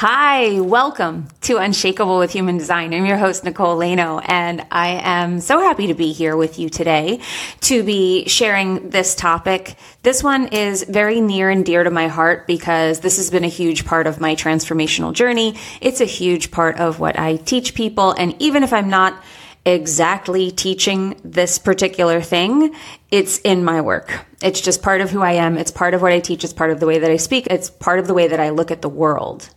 Hi, 0.00 0.60
welcome 0.60 1.26
to 1.40 1.56
Unshakable 1.56 2.20
with 2.20 2.30
Human 2.30 2.56
Design. 2.56 2.94
I'm 2.94 3.04
your 3.04 3.16
host, 3.16 3.42
Nicole 3.42 3.76
Laino, 3.76 4.22
and 4.24 4.64
I 4.70 4.90
am 5.02 5.40
so 5.40 5.58
happy 5.58 5.88
to 5.88 5.94
be 5.94 6.12
here 6.12 6.36
with 6.36 6.56
you 6.60 6.68
today 6.68 7.18
to 7.62 7.82
be 7.82 8.28
sharing 8.28 8.90
this 8.90 9.16
topic. 9.16 9.74
This 10.04 10.22
one 10.22 10.50
is 10.52 10.84
very 10.84 11.20
near 11.20 11.50
and 11.50 11.66
dear 11.66 11.82
to 11.82 11.90
my 11.90 12.06
heart 12.06 12.46
because 12.46 13.00
this 13.00 13.16
has 13.16 13.28
been 13.30 13.42
a 13.42 13.48
huge 13.48 13.86
part 13.86 14.06
of 14.06 14.20
my 14.20 14.36
transformational 14.36 15.12
journey. 15.12 15.56
It's 15.80 16.00
a 16.00 16.04
huge 16.04 16.52
part 16.52 16.78
of 16.78 17.00
what 17.00 17.18
I 17.18 17.34
teach 17.34 17.74
people, 17.74 18.12
and 18.12 18.40
even 18.40 18.62
if 18.62 18.72
I'm 18.72 18.90
not 18.90 19.20
exactly 19.66 20.52
teaching 20.52 21.20
this 21.24 21.58
particular 21.58 22.22
thing, 22.22 22.72
it's 23.10 23.38
in 23.38 23.64
my 23.64 23.80
work. 23.80 24.24
It's 24.40 24.60
just 24.60 24.80
part 24.80 25.00
of 25.00 25.10
who 25.10 25.22
I 25.22 25.32
am. 25.32 25.58
It's 25.58 25.72
part 25.72 25.92
of 25.92 26.02
what 26.02 26.12
I 26.12 26.20
teach. 26.20 26.44
It's 26.44 26.52
part 26.52 26.70
of 26.70 26.78
the 26.78 26.86
way 26.86 27.00
that 27.00 27.10
I 27.10 27.16
speak. 27.16 27.48
It's 27.48 27.68
part 27.68 27.98
of 27.98 28.06
the 28.06 28.14
way 28.14 28.28
that 28.28 28.38
I 28.38 28.50
look 28.50 28.70
at 28.70 28.80
the 28.80 28.88
world. 28.88 29.50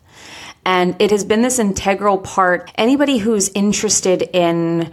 And 0.65 0.95
it 1.01 1.11
has 1.11 1.23
been 1.23 1.41
this 1.41 1.59
integral 1.59 2.17
part. 2.17 2.71
Anybody 2.75 3.17
who's 3.17 3.49
interested 3.49 4.21
in 4.21 4.91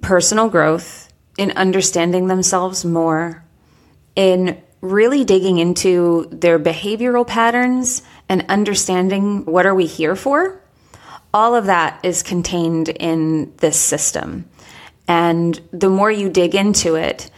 personal 0.00 0.48
growth, 0.48 1.12
in 1.36 1.50
understanding 1.52 2.26
themselves 2.26 2.84
more, 2.84 3.44
in 4.16 4.62
really 4.80 5.24
digging 5.24 5.58
into 5.58 6.28
their 6.30 6.58
behavioral 6.58 7.26
patterns 7.26 8.02
and 8.28 8.44
understanding 8.48 9.44
what 9.44 9.66
are 9.66 9.74
we 9.74 9.86
here 9.86 10.16
for, 10.16 10.60
all 11.32 11.54
of 11.54 11.66
that 11.66 12.00
is 12.02 12.22
contained 12.22 12.88
in 12.88 13.54
this 13.58 13.78
system. 13.78 14.44
And 15.08 15.58
the 15.72 15.88
more 15.88 16.10
you 16.10 16.28
dig 16.28 16.54
into 16.54 16.96
it, 16.96 17.30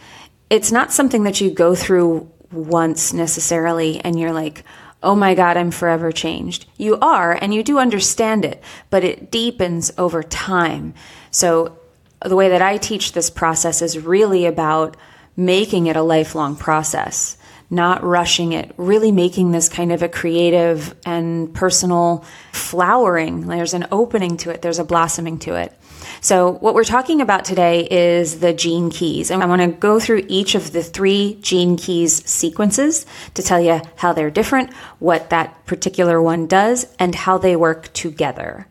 it's 0.49 0.71
not 0.71 0.91
something 0.91 1.23
that 1.23 1.41
you 1.41 1.51
go 1.51 1.75
through 1.75 2.29
once 2.51 3.13
necessarily 3.13 3.99
and 3.99 4.19
you're 4.19 4.33
like, 4.33 4.63
oh 5.05 5.15
my 5.15 5.35
God, 5.35 5.55
I'm 5.55 5.71
forever 5.71 6.11
changed. 6.11 6.65
You 6.77 6.97
are, 6.99 7.31
and 7.31 7.53
you 7.53 7.63
do 7.63 7.77
understand 7.77 8.43
it, 8.43 8.61
but 8.89 9.03
it 9.03 9.31
deepens 9.31 9.91
over 9.97 10.23
time. 10.23 10.93
So, 11.31 11.77
the 12.21 12.35
way 12.35 12.49
that 12.49 12.61
I 12.61 12.77
teach 12.77 13.11
this 13.11 13.29
process 13.29 13.81
is 13.81 13.99
really 13.99 14.45
about 14.45 14.97
making 15.37 15.87
it 15.87 15.95
a 15.95 16.01
lifelong 16.01 16.55
process, 16.55 17.37
not 17.69 18.03
rushing 18.03 18.53
it, 18.53 18.73
really 18.77 19.11
making 19.11 19.51
this 19.51 19.69
kind 19.69 19.91
of 19.91 20.01
a 20.01 20.09
creative 20.09 20.95
and 21.05 21.53
personal 21.53 22.25
flowering. 22.51 23.47
There's 23.47 23.75
an 23.75 23.87
opening 23.91 24.37
to 24.37 24.49
it, 24.49 24.61
there's 24.61 24.79
a 24.79 24.83
blossoming 24.83 25.37
to 25.39 25.55
it. 25.55 25.77
So, 26.25 26.53
what 26.53 26.73
we're 26.73 26.83
talking 26.83 27.21
about 27.21 27.45
today 27.45 27.87
is 27.87 28.39
the 28.39 28.51
gene 28.51 28.89
keys. 28.89 29.29
And 29.29 29.43
I 29.43 29.45
want 29.45 29.61
to 29.61 29.67
go 29.67 29.99
through 29.99 30.25
each 30.27 30.55
of 30.55 30.71
the 30.71 30.81
three 30.81 31.37
gene 31.39 31.77
keys 31.77 32.27
sequences 32.27 33.05
to 33.35 33.43
tell 33.43 33.61
you 33.61 33.79
how 33.97 34.11
they're 34.11 34.31
different, 34.31 34.73
what 34.97 35.29
that 35.29 35.67
particular 35.67 36.19
one 36.19 36.47
does, 36.47 36.87
and 36.97 37.13
how 37.13 37.37
they 37.37 37.55
work 37.55 37.93
together. 37.93 38.65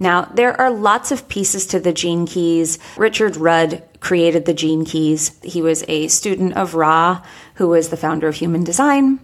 Now, 0.00 0.22
there 0.22 0.60
are 0.60 0.68
lots 0.68 1.12
of 1.12 1.28
pieces 1.28 1.68
to 1.68 1.78
the 1.78 1.92
gene 1.92 2.26
keys. 2.26 2.80
Richard 2.96 3.36
Rudd 3.36 3.84
created 4.00 4.44
the 4.44 4.52
gene 4.52 4.84
keys. 4.84 5.38
He 5.44 5.62
was 5.62 5.84
a 5.86 6.08
student 6.08 6.54
of 6.54 6.74
Ra, 6.74 7.22
who 7.54 7.68
was 7.68 7.90
the 7.90 7.96
founder 7.96 8.26
of 8.26 8.34
human 8.34 8.64
design. 8.64 9.20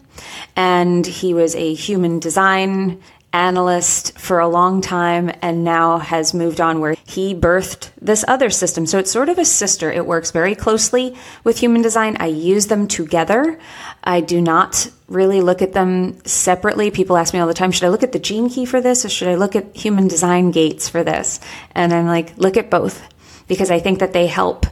And 0.55 1.05
he 1.05 1.35
was 1.35 1.57
a 1.57 1.75
human 1.75 2.21
design 2.21 3.03
analyst 3.33 4.19
for 4.19 4.39
a 4.39 4.49
long 4.49 4.81
time 4.81 5.31
and 5.41 5.65
now 5.65 5.99
has 5.99 6.35
moved 6.35 6.61
on 6.61 6.81
where 6.81 6.97
he 7.07 7.35
birthed 7.35 7.91
this 8.01 8.25
other 8.29 8.51
system. 8.51 8.87
So 8.87 8.99
it's 8.99 9.11
sort 9.11 9.29
of 9.29 9.39
a 9.39 9.45
sister. 9.45 9.91
It 9.91 10.07
works 10.07 10.31
very 10.31 10.55
closely 10.55 11.17
with 11.45 11.59
human 11.59 11.83
design. 11.83 12.17
I 12.21 12.27
use 12.27 12.67
them 12.67 12.87
together. 12.89 13.59
I 14.05 14.21
do 14.21 14.41
not 14.41 14.91
really 15.09 15.41
look 15.41 15.63
at 15.63 15.73
them 15.73 16.25
separately. 16.25 16.91
People 16.91 17.17
ask 17.17 17.33
me 17.33 17.41
all 17.41 17.47
the 17.47 17.55
time, 17.55 17.73
should 17.73 17.85
I 17.85 17.89
look 17.89 18.03
at 18.03 18.13
the 18.13 18.19
gene 18.19 18.49
key 18.51 18.67
for 18.67 18.81
this 18.81 19.05
or 19.05 19.09
should 19.09 19.29
I 19.29 19.37
look 19.37 19.57
at 19.57 19.77
human 19.77 20.09
design 20.09 20.51
gates 20.51 20.89
for 20.89 21.03
this? 21.05 21.41
And 21.75 21.93
I'm 21.93 22.07
like, 22.07 22.37
look 22.37 22.57
at 22.57 22.71
both 22.71 23.03
because 23.49 23.71
I 23.71 23.81
think 23.81 24.01
that 24.01 24.13
they 24.13 24.27
help 24.27 24.67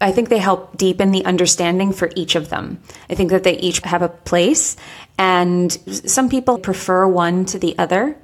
I 0.00 0.12
think 0.12 0.28
they 0.28 0.38
help 0.38 0.76
deepen 0.76 1.10
the 1.10 1.24
understanding 1.24 1.92
for 1.92 2.10
each 2.16 2.34
of 2.34 2.48
them. 2.48 2.82
I 3.10 3.14
think 3.14 3.30
that 3.30 3.44
they 3.44 3.58
each 3.58 3.80
have 3.80 4.02
a 4.02 4.08
place, 4.08 4.76
and 5.18 5.70
some 5.70 6.30
people 6.30 6.58
prefer 6.58 7.06
one 7.06 7.44
to 7.46 7.58
the 7.58 7.76
other. 7.78 8.16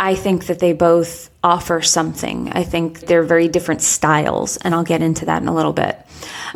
I 0.00 0.14
think 0.14 0.46
that 0.46 0.60
they 0.60 0.72
both 0.72 1.28
offer 1.42 1.82
something. 1.82 2.52
I 2.52 2.62
think 2.62 3.00
they're 3.00 3.24
very 3.24 3.48
different 3.48 3.82
styles, 3.82 4.56
and 4.58 4.74
I'll 4.74 4.84
get 4.84 5.02
into 5.02 5.26
that 5.26 5.42
in 5.42 5.48
a 5.48 5.54
little 5.54 5.72
bit. 5.72 5.98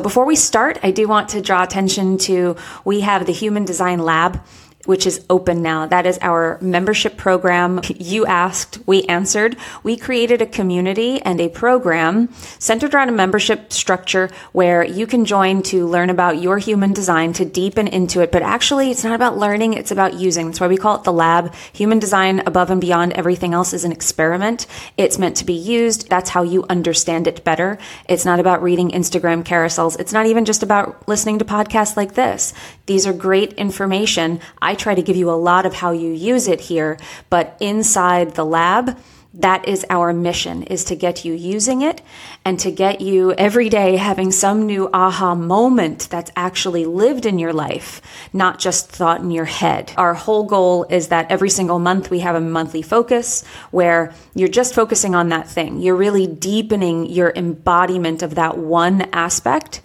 Before 0.01 0.25
we 0.25 0.35
start, 0.35 0.79
I 0.81 0.91
do 0.91 1.07
want 1.07 1.29
to 1.29 1.41
draw 1.41 1.61
attention 1.61 2.17
to 2.19 2.55
we 2.85 3.01
have 3.01 3.25
the 3.25 3.33
Human 3.33 3.65
Design 3.65 3.99
Lab 3.99 4.41
which 4.85 5.07
is 5.07 5.25
open 5.29 5.61
now. 5.61 5.85
That 5.85 6.05
is 6.05 6.19
our 6.21 6.57
membership 6.61 7.15
program. 7.15 7.81
You 7.97 8.25
asked, 8.25 8.79
we 8.85 9.03
answered. 9.03 9.55
We 9.81 9.95
created 9.95 10.41
a 10.41 10.45
community 10.45 11.21
and 11.21 11.39
a 11.39 11.49
program 11.49 12.33
centered 12.59 12.93
around 12.93 13.09
a 13.09 13.13
membership 13.13 13.71
structure 13.71 14.29
where 14.51 14.83
you 14.83 15.07
can 15.07 15.25
join 15.25 15.63
to 15.63 15.87
learn 15.87 16.09
about 16.09 16.41
your 16.41 16.57
human 16.57 16.93
design, 16.93 17.33
to 17.33 17.45
deepen 17.45 17.87
into 17.87 18.21
it. 18.21 18.31
But 18.31 18.41
actually, 18.41 18.91
it's 18.91 19.03
not 19.03 19.15
about 19.15 19.37
learning, 19.37 19.73
it's 19.73 19.91
about 19.91 20.15
using. 20.15 20.47
That's 20.47 20.59
why 20.59 20.67
we 20.67 20.77
call 20.77 20.97
it 20.97 21.03
the 21.03 21.13
lab. 21.13 21.53
Human 21.73 21.99
design, 21.99 22.41
above 22.45 22.69
and 22.69 22.81
beyond 22.81 23.13
everything 23.13 23.53
else, 23.53 23.73
is 23.73 23.85
an 23.85 23.91
experiment. 23.91 24.67
It's 24.97 25.17
meant 25.17 25.37
to 25.37 25.45
be 25.45 25.53
used. 25.53 26.09
That's 26.09 26.29
how 26.29 26.43
you 26.43 26.65
understand 26.69 27.27
it 27.27 27.43
better. 27.43 27.77
It's 28.09 28.25
not 28.25 28.39
about 28.39 28.61
reading 28.61 28.89
Instagram 28.89 29.43
carousels. 29.43 29.99
It's 29.99 30.13
not 30.13 30.25
even 30.25 30.45
just 30.45 30.63
about 30.63 31.07
listening 31.07 31.39
to 31.39 31.45
podcasts 31.45 31.95
like 31.95 32.15
this. 32.15 32.53
These 32.85 33.07
are 33.07 33.13
great 33.13 33.53
information. 33.53 34.41
I 34.61 34.72
I 34.73 34.75
try 34.75 34.95
to 34.95 35.03
give 35.03 35.17
you 35.17 35.29
a 35.29 35.37
lot 35.37 35.67
of 35.67 35.75
how 35.75 35.91
you 35.91 36.11
use 36.11 36.47
it 36.47 36.59
here, 36.59 36.97
but 37.29 37.55
inside 37.59 38.33
the 38.33 38.43
lab, 38.43 38.97
that 39.35 39.67
is 39.67 39.85
our 39.87 40.11
mission 40.13 40.63
is 40.63 40.85
to 40.85 40.95
get 40.95 41.23
you 41.23 41.33
using 41.33 41.83
it 41.83 42.01
and 42.43 42.59
to 42.61 42.71
get 42.71 42.99
you 42.99 43.33
every 43.33 43.69
day 43.69 43.97
having 43.97 44.31
some 44.31 44.65
new 44.65 44.89
aha 44.91 45.35
moment 45.35 46.07
that's 46.09 46.31
actually 46.35 46.85
lived 46.85 47.27
in 47.27 47.37
your 47.37 47.53
life 47.53 48.01
not 48.33 48.57
just 48.57 48.89
thought 48.89 49.21
in 49.21 49.29
your 49.29 49.45
head. 49.45 49.93
Our 49.95 50.15
whole 50.15 50.45
goal 50.45 50.87
is 50.89 51.09
that 51.09 51.31
every 51.31 51.51
single 51.51 51.77
month 51.77 52.09
we 52.09 52.21
have 52.21 52.35
a 52.35 52.41
monthly 52.41 52.81
focus 52.81 53.45
where 53.69 54.11
you're 54.33 54.47
just 54.47 54.73
focusing 54.73 55.13
on 55.13 55.29
that 55.29 55.47
thing. 55.47 55.81
You're 55.81 55.95
really 55.95 56.25
deepening 56.25 57.05
your 57.05 57.31
embodiment 57.35 58.23
of 58.23 58.33
that 58.35 58.57
one 58.57 59.01
aspect 59.13 59.81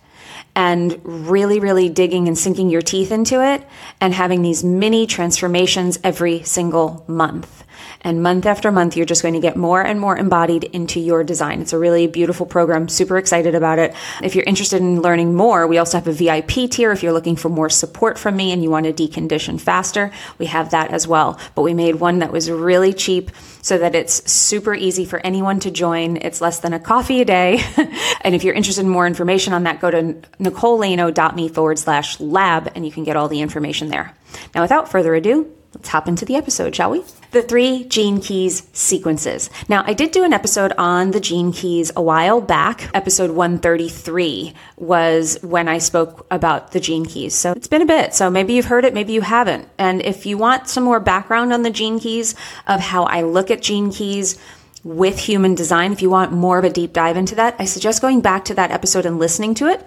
and 0.55 1.01
really, 1.05 1.61
really 1.61 1.89
digging 1.89 2.29
and 2.29 2.37
sinking 2.37 2.71
your 2.71 2.83
teeth 2.83 3.13
into 3.13 3.43
it 3.45 3.67
and 4.01 4.13
having 4.13 4.43
these 4.43 4.65
mini 4.65 5.07
transformations 5.07 5.99
every 6.03 6.43
single 6.43 7.05
month. 7.07 7.65
And 8.03 8.23
month 8.23 8.47
after 8.47 8.71
month, 8.71 8.97
you're 8.97 9.07
just 9.07 9.23
going 9.23 9.35
to 9.35 9.41
get 9.41 9.57
more 9.57 9.83
and 9.83 10.01
more 10.01 10.17
embodied 10.17 10.65
into 10.65 11.01
your 11.01 11.25
design. 11.25 11.61
It's 11.61 11.73
a 11.73 11.79
really 11.79 12.07
beautiful 12.07 12.47
program. 12.47 12.89
Super 12.89 13.19
excited 13.19 13.55
about 13.55 13.79
it. 13.79 13.95
If 14.23 14.35
you're 14.35 14.45
interested 14.45 14.81
in 14.81 15.03
learning 15.03 15.35
more, 15.35 15.67
we 15.67 15.79
also 15.79 15.99
have 15.99 16.07
a 16.07 16.13
VIP 16.13 16.71
tier. 16.71 16.93
If 16.93 17.03
you're 17.03 17.13
looking 17.13 17.37
for 17.37 17.49
more 17.49 17.71
support 17.71 18.19
from 18.19 18.37
me 18.37 18.53
and 18.53 18.63
you 18.63 18.71
want 18.71 18.87
to 18.87 18.93
decondition 18.93 19.61
faster, 19.61 20.13
we 20.39 20.47
have 20.47 20.71
that 20.71 20.91
as 20.91 21.07
well. 21.07 21.39
But 21.55 21.63
we 21.63 21.75
made 21.75 21.97
one 21.97 22.21
that 22.21 22.33
was 22.33 22.51
really 22.51 22.93
cheap 22.93 23.31
so 23.63 23.79
that 23.79 23.95
it's 23.95 24.31
super 24.31 24.75
easy 24.75 25.05
for 25.05 25.19
anyone 25.21 25.61
to 25.61 25.71
join. 25.71 26.17
It's 26.17 26.41
less 26.41 26.61
than 26.61 26.73
a 26.73 26.81
coffee 26.81 27.21
a 27.21 27.25
day. 27.25 27.61
and 28.23 28.35
if 28.35 28.45
you're 28.45 28.55
interested 28.55 28.83
in 28.83 28.89
more 28.89 29.07
information 29.07 29.53
on 29.53 29.65
that, 29.65 29.81
go 29.81 29.91
to 29.91 30.15
nicolelaino.me 30.41 31.49
forward 31.49 31.79
slash 31.79 32.21
lab 32.21 32.71
and 32.75 32.87
you 32.87 32.93
can 32.93 33.05
get 33.05 33.17
all 33.17 33.29
the 33.29 33.41
information 33.41 33.89
there. 33.89 34.15
Now, 34.55 34.63
without 34.63 34.91
further 34.91 35.15
ado, 35.15 35.53
let's 35.75 35.89
hop 35.89 36.09
into 36.09 36.25
the 36.25 36.37
episode, 36.37 36.75
shall 36.75 36.91
we? 36.91 37.05
The 37.31 37.43
three 37.43 37.85
gene 37.85 38.21
keys 38.21 38.69
sequences. 38.73 39.51
Now, 39.69 39.85
I 39.87 39.93
did 39.93 40.13
do 40.13 40.25
an 40.25 40.33
episode 40.33 40.73
on 40.79 41.11
the 41.11 41.21
gene 41.21 41.53
keys 41.53 41.93
a 41.95 42.03
while 42.03 42.41
back. 42.41 42.91
Episode 42.95 43.31
133 43.31 44.55
was 44.77 45.39
when 45.43 45.69
I 45.69 45.79
spoke 45.79 46.27
about 46.31 46.73
the 46.73 46.81
gene 46.81 47.05
keys. 47.05 47.35
So 47.35 47.53
it's 47.53 47.69
been 47.69 47.83
a 47.83 47.87
bit. 47.87 48.15
So 48.15 48.31
maybe 48.31 48.55
you've 48.55 48.67
heard 48.67 48.85
it, 48.85 48.95
maybe 48.95 49.13
you 49.13 49.21
haven't. 49.21 49.69
And 49.79 50.03
if 50.03 50.25
you 50.27 50.39
want 50.39 50.69
some 50.69 50.85
more 50.85 51.01
background 51.01 51.53
on 51.53 51.63
the 51.63 51.71
gene 51.71 52.01
keys 52.01 52.35
of 52.67 52.81
how 52.81 53.05
I 53.05 53.23
look 53.23 53.51
at 53.51 53.63
gene 53.63 53.93
keys, 53.93 54.39
with 54.85 55.19
human 55.19 55.57
design, 55.57 55.93
if 55.93 56.01
you 56.01 56.09
want 56.09 56.33
more 56.33 56.57
of 56.57 56.65
a 56.65 56.71
deep 56.71 56.93
dive 56.93 57.17
into 57.17 57.35
that, 57.35 57.57
I 57.59 57.65
suggest 57.65 58.01
going 58.01 58.21
back 58.21 58.45
to 58.47 58.55
that 58.55 58.71
episode 58.71 59.07
and 59.07 59.19
listening 59.19 59.55
to 59.55 59.67
it 59.67 59.85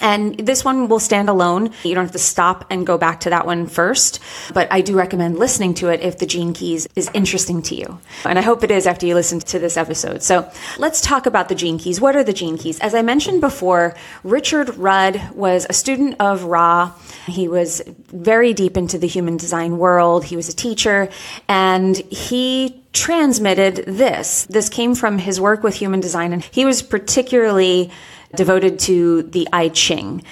And 0.00 0.38
this 0.38 0.64
one 0.64 0.88
will 0.88 1.00
stand 1.00 1.28
alone. 1.28 1.70
You 1.82 1.94
don't 1.94 2.04
have 2.04 2.12
to 2.12 2.18
stop 2.18 2.66
and 2.70 2.86
go 2.86 2.98
back 2.98 3.20
to 3.20 3.30
that 3.30 3.46
one 3.46 3.66
first, 3.66 4.20
but 4.52 4.70
I 4.70 4.80
do 4.80 4.96
recommend 4.96 5.38
listening 5.38 5.74
to 5.74 5.88
it 5.88 6.00
if 6.00 6.18
the 6.18 6.26
gene 6.26 6.52
keys 6.52 6.86
is 6.96 7.10
interesting 7.14 7.62
to 7.62 7.74
you. 7.74 7.98
And 8.24 8.38
I 8.38 8.42
hope 8.42 8.62
it 8.62 8.70
is 8.70 8.86
after 8.86 9.06
you 9.06 9.14
listen 9.14 9.40
to 9.40 9.58
this 9.58 9.76
episode. 9.76 10.22
So 10.22 10.50
let's 10.78 11.00
talk 11.00 11.26
about 11.26 11.48
the 11.48 11.54
gene 11.54 11.78
keys. 11.78 12.00
What 12.00 12.16
are 12.16 12.24
the 12.24 12.32
gene 12.32 12.58
keys? 12.58 12.78
As 12.80 12.94
I 12.94 13.02
mentioned 13.02 13.40
before, 13.40 13.94
Richard 14.22 14.76
Rudd 14.76 15.20
was 15.34 15.66
a 15.68 15.72
student 15.72 16.16
of 16.20 16.44
Ra. 16.44 16.92
He 17.26 17.48
was 17.48 17.82
very 18.12 18.52
deep 18.52 18.76
into 18.76 18.98
the 18.98 19.06
human 19.06 19.36
design 19.36 19.78
world. 19.78 20.24
He 20.24 20.36
was 20.36 20.48
a 20.48 20.54
teacher 20.54 21.08
and 21.48 21.96
he 21.96 22.82
transmitted 22.92 23.84
this. 23.86 24.46
This 24.46 24.68
came 24.68 24.94
from 24.94 25.18
his 25.18 25.40
work 25.40 25.62
with 25.62 25.74
human 25.74 26.00
design 26.00 26.32
and 26.32 26.42
he 26.42 26.64
was 26.64 26.82
particularly 26.82 27.90
devoted 28.36 28.78
to 28.80 29.22
the 29.22 29.48
I 29.52 29.68
Ching, 29.68 30.22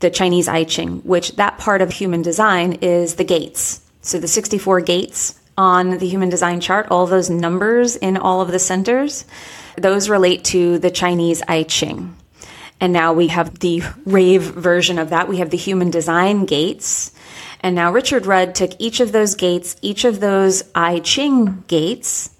the 0.00 0.10
Chinese 0.10 0.48
I 0.48 0.64
Ching, 0.64 1.00
which 1.00 1.36
that 1.36 1.58
part 1.58 1.82
of 1.82 1.90
human 1.90 2.22
design 2.22 2.74
is 2.80 3.16
the 3.16 3.24
gates. 3.24 3.80
So 4.02 4.18
the 4.18 4.28
64 4.28 4.82
gates 4.82 5.40
on 5.56 5.98
the 5.98 6.08
human 6.08 6.28
design 6.28 6.60
chart, 6.60 6.88
all 6.90 7.06
those 7.06 7.30
numbers 7.30 7.96
in 7.96 8.16
all 8.16 8.40
of 8.40 8.50
the 8.50 8.58
centers, 8.58 9.24
those 9.76 10.08
relate 10.08 10.44
to 10.44 10.78
the 10.78 10.90
Chinese 10.90 11.42
I 11.48 11.62
Ching. 11.62 12.14
And 12.80 12.92
now 12.92 13.12
we 13.12 13.28
have 13.28 13.60
the 13.60 13.82
rave 14.04 14.42
version 14.42 14.98
of 14.98 15.10
that. 15.10 15.28
We 15.28 15.38
have 15.38 15.50
the 15.50 15.56
human 15.56 15.90
design 15.90 16.44
gates. 16.44 17.12
And 17.60 17.74
now 17.74 17.92
Richard 17.92 18.26
Rudd 18.26 18.54
took 18.54 18.72
each 18.78 19.00
of 19.00 19.12
those 19.12 19.34
gates, 19.34 19.76
each 19.80 20.04
of 20.04 20.20
those 20.20 20.64
I 20.74 20.98
Ching 20.98 21.64
gates, 21.66 22.30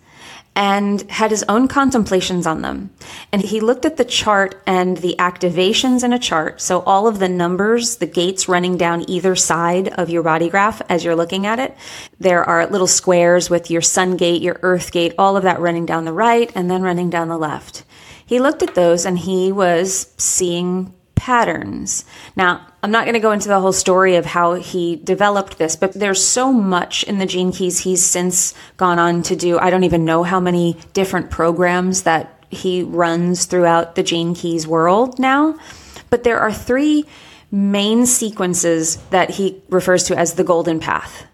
and 0.57 1.03
had 1.11 1.31
his 1.31 1.45
own 1.49 1.67
contemplations 1.67 2.47
on 2.47 2.63
them. 2.63 2.91
And 3.33 3.43
he 3.43 3.61
looked 3.61 3.85
at 3.85 3.97
the 3.97 4.05
chart 4.05 4.63
and 4.67 4.97
the 4.99 5.17
activations 5.19 6.05
in 6.05 6.13
a 6.13 6.19
chart. 6.19 6.61
So 6.61 6.81
all 6.83 7.09
of 7.09 7.19
the 7.19 7.29
numbers, 7.29 7.97
the 7.97 8.07
gates 8.07 8.49
running 8.49 8.77
down 8.77 9.09
either 9.11 9.35
side 9.35 9.89
of 9.89 10.11
your 10.11 10.23
body 10.23 10.49
graph 10.49 10.81
as 10.89 11.05
you're 11.05 11.17
looking 11.17 11.47
at 11.47 11.59
it. 11.59 11.77
There 12.21 12.45
are 12.45 12.67
little 12.67 12.87
squares 12.87 13.51
with 13.51 13.71
your 13.71 13.83
sun 13.83 14.17
gate, 14.17 14.43
your 14.43 14.61
earth 14.63 14.93
gate, 14.93 15.15
all 15.19 15.37
of 15.37 15.43
that 15.43 15.61
running 15.61 15.87
down 15.87 16.05
the 16.05 16.13
right 16.13 16.51
and 16.55 16.71
then 16.71 16.83
running 16.83 17.11
down 17.11 17.29
the 17.29 17.39
left. 17.39 17.85
He 18.25 18.39
looked 18.41 18.63
at 18.63 18.75
those 18.75 19.05
and 19.05 19.19
he 19.19 19.51
was 19.51 20.13
seeing 20.17 20.95
patterns. 21.15 22.05
Now, 22.37 22.67
I'm 22.83 22.91
not 22.91 23.05
going 23.05 23.15
to 23.15 23.21
go 23.21 23.33
into 23.33 23.49
the 23.49 23.61
whole 23.61 23.73
story 23.73 24.17
of 24.17 24.27
how 24.27 24.55
he 24.55 24.97
developed 24.97 25.59
this, 25.59 25.77
but 25.77 25.93
there's 25.95 26.25
so 26.25 26.53
much 26.53 27.05
in 27.05 27.19
the 27.19 27.27
Gene 27.27 27.53
Keys 27.53 27.81
he's 27.81 28.05
since 28.05 28.55
gone 28.77 28.99
on 28.99 29.23
to 29.25 29.37
do. 29.37 29.59
I 29.59 29.71
don't 29.71 29.85
even 29.85 30.05
know 30.05 30.23
how 30.23 30.41
many 30.41 30.77
different 30.93 31.31
programs 31.31 32.03
that 32.03 32.45
he 32.51 32.83
runs 32.83 33.47
throughout 33.47 33.95
the 33.95 34.03
Gene 34.03 34.35
Keys 34.35 34.67
world 34.67 35.19
now. 35.19 35.59
But 36.11 36.25
there 36.25 36.41
are 36.41 36.53
three 36.53 37.05
main 37.51 38.07
sequences 38.07 38.97
that 39.11 39.31
he 39.31 39.63
refers 39.69 40.05
to 40.05 40.17
as 40.17 40.35
the 40.35 40.45
golden 40.45 40.81
path. 40.81 41.27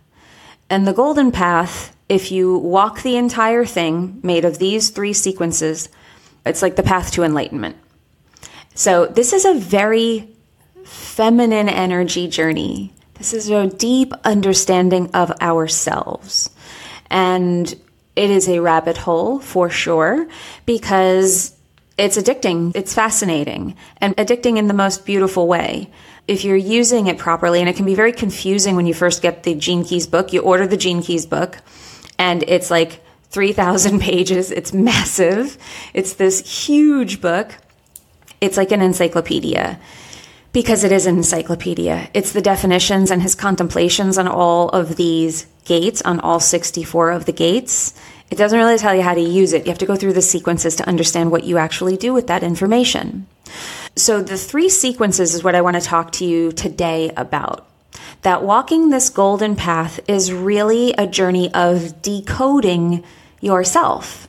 And 0.69 0.87
the 0.87 0.93
golden 0.93 1.33
path, 1.33 1.97
if 2.09 2.31
you 2.31 2.59
walk 2.59 3.03
the 3.03 3.17
entire 3.17 3.65
thing 3.65 4.21
made 4.23 4.45
of 4.45 4.59
these 4.59 4.91
three 4.91 5.13
sequences, 5.13 5.89
it's 6.47 6.63
like 6.63 6.77
the 6.77 6.83
path 6.83 7.13
to 7.13 7.25
enlightenment. 7.25 7.77
So, 8.75 9.07
this 9.07 9.33
is 9.33 9.45
a 9.45 9.55
very 9.55 10.29
feminine 10.85 11.69
energy 11.69 12.29
journey. 12.29 12.93
This 13.15 13.35
is 13.35 13.51
a 13.51 13.67
deep 13.67 14.13
understanding 14.25 15.11
of 15.13 15.31
ourselves. 15.43 16.51
And 17.11 17.69
it 18.17 18.31
is 18.31 18.49
a 18.49 18.61
rabbit 18.61 18.97
hole 18.97 19.41
for 19.41 19.71
sure 19.71 20.27
because 20.67 21.57
it's 21.99 22.17
addicting, 22.17 22.73
it's 22.75 22.95
fascinating, 22.95 23.77
and 23.99 24.17
addicting 24.17 24.57
in 24.57 24.69
the 24.69 24.75
most 24.75 25.05
beautiful 25.05 25.47
way. 25.47 25.91
If 26.27 26.45
you're 26.45 26.57
using 26.57 27.09
it 27.09 27.19
properly, 27.19 27.61
and 27.61 27.69
it 27.69 27.77
can 27.77 27.85
be 27.85 27.95
very 27.95 28.13
confusing 28.13 28.77
when 28.77 28.87
you 28.87 28.95
first 28.95 29.21
get 29.21 29.43
the 29.43 29.55
Gene 29.55 29.85
Keys 29.85 30.07
book, 30.07 30.33
you 30.33 30.41
order 30.41 30.67
the 30.67 30.77
Gene 30.77 31.03
Keys 31.03 31.27
book, 31.27 31.59
and 32.19 32.43
it's 32.45 32.71
like 32.71 33.03
3,000 33.31 34.01
pages. 34.01 34.51
It's 34.51 34.73
massive. 34.73 35.59
It's 35.93 36.15
this 36.15 36.67
huge 36.67 37.21
book. 37.21 37.57
It's 38.41 38.57
like 38.57 38.73
an 38.73 38.83
encyclopedia 38.83 39.79
because 40.53 40.83
it 40.85 40.93
is 40.93 41.07
an 41.07 41.17
encyclopedia. 41.17 42.09
It's 42.15 42.33
the 42.33 42.43
definitions 42.43 43.11
and 43.11 43.23
his 43.23 43.35
contemplations 43.35 44.19
on 44.19 44.27
all 44.27 44.69
of 44.71 44.97
these 44.97 45.47
gates, 45.65 46.03
on 46.03 46.21
all 46.21 46.41
64 46.41 47.11
of 47.11 47.25
the 47.27 47.33
gates. 47.33 47.95
It 48.31 48.39
doesn't 48.39 48.59
really 48.59 48.79
tell 48.79 48.95
you 48.95 49.03
how 49.03 49.15
to 49.15 49.21
use 49.21 49.53
it. 49.53 49.65
You 49.65 49.71
have 49.71 49.79
to 49.79 49.87
go 49.87 49.97
through 49.97 50.15
the 50.15 50.23
sequences 50.23 50.77
to 50.77 50.89
understand 50.89 51.31
what 51.31 51.45
you 51.45 51.59
actually 51.59 51.97
do 51.97 52.13
with 52.13 52.29
that 52.29 52.43
information. 52.43 53.27
So, 53.97 54.23
the 54.23 54.37
three 54.37 54.69
sequences 54.69 55.35
is 55.35 55.43
what 55.43 55.57
I 55.57 55.63
want 55.63 55.75
to 55.75 55.83
talk 55.83 56.13
to 56.13 56.25
you 56.25 56.53
today 56.53 57.11
about. 57.17 57.67
That 58.23 58.45
walking 58.45 58.91
this 58.91 59.11
golden 59.11 59.57
path 59.57 59.99
is 60.09 60.33
really 60.33 60.93
a 60.93 61.07
journey 61.07 61.53
of 61.53 62.03
decoding 62.03 63.03
yourself 63.41 64.29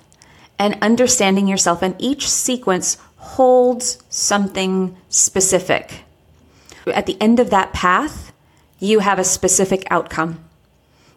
and 0.57 0.78
understanding 0.81 1.48
yourself, 1.48 1.81
and 1.81 1.96
each 2.00 2.30
sequence 2.30 2.98
holds 3.42 3.98
something 4.08 4.96
specific. 5.10 6.04
At 6.86 7.08
the 7.08 7.18
end 7.20 7.40
of 7.40 7.50
that 7.50 7.74
path, 7.74 8.32
you 8.78 9.00
have 9.00 9.18
a 9.18 9.24
specific 9.24 9.84
outcome. 9.90 10.46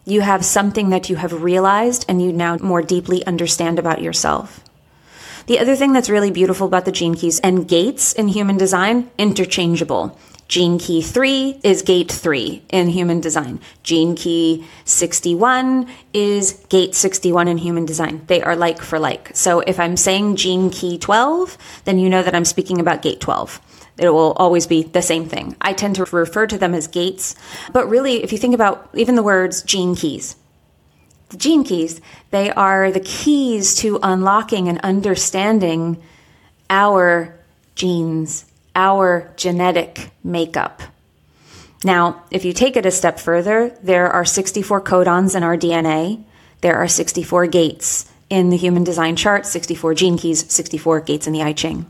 You 0.05 0.21
have 0.21 0.43
something 0.43 0.89
that 0.89 1.07
you 1.07 1.17
have 1.17 1.43
realized 1.43 2.03
and 2.09 2.19
you 2.19 2.33
now 2.33 2.57
more 2.57 2.81
deeply 2.81 3.23
understand 3.27 3.77
about 3.77 4.01
yourself. 4.01 4.63
The 5.45 5.59
other 5.59 5.75
thing 5.75 5.93
that's 5.93 6.09
really 6.09 6.31
beautiful 6.31 6.65
about 6.65 6.85
the 6.85 6.91
gene 6.91 7.13
keys 7.13 7.39
and 7.41 7.67
gates 7.67 8.11
in 8.13 8.29
human 8.29 8.57
design, 8.57 9.11
interchangeable. 9.19 10.17
Gene 10.47 10.77
key 10.77 11.01
3 11.01 11.59
is 11.63 11.81
gate 11.81 12.11
3 12.11 12.63
in 12.69 12.89
human 12.89 13.19
design. 13.19 13.59
Gene 13.81 14.15
key 14.15 14.65
61 14.85 15.87
is 16.13 16.63
gate 16.69 16.93
61 16.93 17.47
in 17.47 17.57
human 17.57 17.85
design. 17.85 18.21
They 18.27 18.43
are 18.43 18.55
like 18.55 18.79
for 18.79 18.99
like. 18.99 19.35
So 19.35 19.61
if 19.61 19.79
I'm 19.79 19.97
saying 19.97 20.35
gene 20.35 20.69
key 20.69 20.99
12, 20.99 21.57
then 21.85 21.97
you 21.97 22.09
know 22.09 22.21
that 22.21 22.35
I'm 22.35 22.45
speaking 22.45 22.79
about 22.79 23.01
gate 23.01 23.19
12. 23.19 23.59
It 23.97 24.09
will 24.09 24.33
always 24.33 24.67
be 24.67 24.83
the 24.83 25.01
same 25.01 25.27
thing. 25.27 25.55
I 25.61 25.73
tend 25.73 25.95
to 25.95 26.05
refer 26.05 26.47
to 26.47 26.57
them 26.57 26.73
as 26.73 26.87
gates, 26.87 27.35
but 27.71 27.89
really, 27.89 28.23
if 28.23 28.31
you 28.31 28.37
think 28.37 28.53
about 28.53 28.89
even 28.93 29.15
the 29.15 29.23
words 29.23 29.63
gene 29.63 29.95
keys, 29.95 30.35
the 31.29 31.37
gene 31.37 31.63
keys, 31.63 32.01
they 32.31 32.51
are 32.51 32.91
the 32.91 32.99
keys 32.99 33.75
to 33.77 33.99
unlocking 34.03 34.67
and 34.67 34.79
understanding 34.79 36.01
our 36.69 37.35
genes, 37.75 38.45
our 38.75 39.33
genetic 39.37 40.11
makeup. 40.23 40.81
Now, 41.83 42.23
if 42.31 42.45
you 42.45 42.53
take 42.53 42.75
it 42.75 42.85
a 42.85 42.91
step 42.91 43.19
further, 43.19 43.69
there 43.81 44.09
are 44.09 44.25
64 44.25 44.81
codons 44.81 45.35
in 45.35 45.43
our 45.43 45.57
DNA. 45.57 46.23
There 46.61 46.77
are 46.77 46.87
64 46.87 47.47
gates 47.47 48.11
in 48.29 48.49
the 48.49 48.57
human 48.57 48.83
design 48.83 49.15
chart, 49.15 49.45
64 49.45 49.93
gene 49.93 50.17
keys, 50.17 50.51
64 50.51 51.01
gates 51.01 51.27
in 51.27 51.33
the 51.33 51.43
I 51.43 51.53
Ching. 51.53 51.85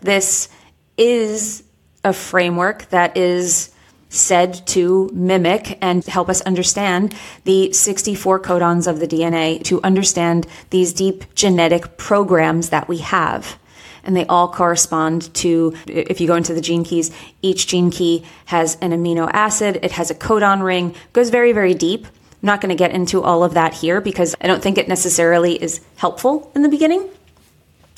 This 0.00 0.48
is 0.96 1.62
a 2.02 2.12
framework 2.12 2.88
that 2.90 3.16
is 3.16 3.70
said 4.08 4.66
to 4.66 5.08
mimic 5.12 5.78
and 5.80 6.04
help 6.06 6.28
us 6.28 6.40
understand 6.42 7.14
the 7.44 7.72
64 7.72 8.40
codons 8.40 8.86
of 8.86 8.98
the 8.98 9.06
DNA 9.06 9.62
to 9.64 9.80
understand 9.82 10.46
these 10.70 10.92
deep 10.92 11.32
genetic 11.34 11.96
programs 11.96 12.70
that 12.70 12.88
we 12.88 12.98
have. 12.98 13.58
And 14.04 14.16
they 14.16 14.26
all 14.26 14.48
correspond 14.48 15.32
to, 15.34 15.74
if 15.86 16.20
you 16.20 16.26
go 16.26 16.36
into 16.36 16.54
the 16.54 16.60
gene 16.60 16.84
keys, 16.84 17.10
each 17.42 17.66
gene 17.66 17.90
key 17.90 18.24
has 18.46 18.76
an 18.80 18.92
amino 18.92 19.30
acid, 19.32 19.80
it 19.82 19.92
has 19.92 20.10
a 20.10 20.14
codon 20.14 20.62
ring, 20.62 20.94
goes 21.12 21.30
very, 21.30 21.52
very 21.52 21.74
deep. 21.74 22.06
I'm 22.06 22.46
not 22.46 22.60
going 22.60 22.70
to 22.70 22.76
get 22.76 22.92
into 22.92 23.22
all 23.22 23.44
of 23.44 23.54
that 23.54 23.74
here 23.74 24.00
because 24.00 24.34
I 24.40 24.46
don't 24.46 24.62
think 24.62 24.78
it 24.78 24.88
necessarily 24.88 25.62
is 25.62 25.80
helpful 25.96 26.50
in 26.54 26.62
the 26.62 26.68
beginning. 26.68 27.08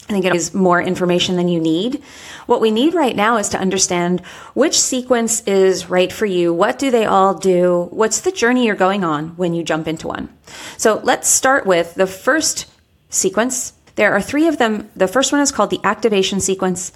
I 0.09 0.13
think 0.13 0.25
it 0.25 0.35
is 0.35 0.53
more 0.53 0.83
information 0.83 1.37
than 1.37 1.47
you 1.49 1.61
need. 1.61 2.03
What 2.47 2.61
we 2.61 2.73
need 2.73 2.93
right 2.93 3.15
now 3.15 3.37
is 3.37 3.49
to 3.51 3.59
understand 3.59 4.21
which 4.53 4.79
sequence 4.79 5.43
is 5.43 5.89
right 5.89 6.13
for 6.13 6.27
you. 6.27 6.53
What 6.53 6.79
do 6.79 6.91
they 6.91 7.07
all 7.07 7.35
do? 7.35 7.87
What's 7.91 8.21
the 8.21 8.33
journey 8.33 8.67
you're 8.67 8.75
going 8.75 9.05
on 9.05 9.29
when 9.37 9.55
you 9.55 9.63
jump 9.63 9.87
into 9.87 10.09
one? 10.09 10.29
So 10.77 11.01
let's 11.05 11.29
start 11.29 11.67
with 11.67 11.95
the 11.95 12.09
first 12.09 12.67
sequence. 13.11 13.75
There 13.97 14.13
are 14.13 14.23
three 14.23 14.49
of 14.49 14.59
them. 14.59 14.91
The 14.97 15.09
first 15.09 15.33
one 15.33 15.41
is 15.41 15.53
called 15.53 15.71
the 15.71 15.81
activation 15.85 16.41
sequence. 16.41 16.93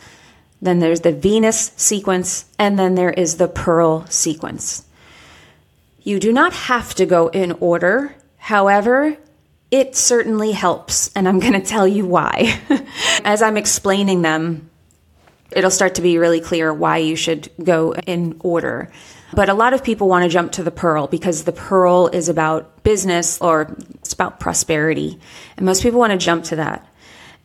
Then 0.63 0.79
there's 0.79 1.01
the 1.01 1.13
Venus 1.13 1.73
sequence. 1.77 2.47
And 2.59 2.79
then 2.79 2.95
there 2.95 3.11
is 3.11 3.37
the 3.37 3.49
Pearl 3.49 4.07
sequence. 4.07 4.85
You 6.03 6.21
do 6.21 6.33
not 6.33 6.53
have 6.53 6.95
to 6.95 7.07
go 7.07 7.29
in 7.29 7.53
order. 7.53 8.15
However, 8.39 9.17
it 9.71 9.97
certainly 9.97 10.53
helps, 10.53 11.11
and 11.17 11.27
I'm 11.27 11.41
going 11.41 11.53
to 11.55 11.61
tell 11.61 11.89
you 11.89 12.07
why. 12.07 12.61
As 13.25 13.43
I'm 13.43 13.57
explaining 13.57 14.23
them, 14.23 14.71
it'll 15.57 15.71
start 15.71 15.95
to 15.95 16.03
be 16.03 16.19
really 16.19 16.41
clear 16.41 16.73
why 16.73 16.99
you 16.99 17.17
should 17.17 17.51
go 17.63 17.95
in 17.95 18.37
order. 18.41 18.91
But 19.33 19.49
a 19.49 19.55
lot 19.55 19.73
of 19.73 19.83
people 19.83 20.07
want 20.07 20.23
to 20.25 20.29
jump 20.29 20.53
to 20.53 20.63
the 20.63 20.71
pearl 20.71 21.07
because 21.07 21.45
the 21.45 21.53
pearl 21.53 22.09
is 22.09 22.29
about 22.29 22.85
business 22.85 23.41
or 23.41 23.75
it's 23.95 24.13
about 24.13 24.39
prosperity. 24.39 25.19
And 25.57 25.65
most 25.65 25.83
people 25.83 25.99
want 25.99 26.13
to 26.13 26.19
jump 26.19 26.45
to 26.45 26.57
that. 26.57 26.87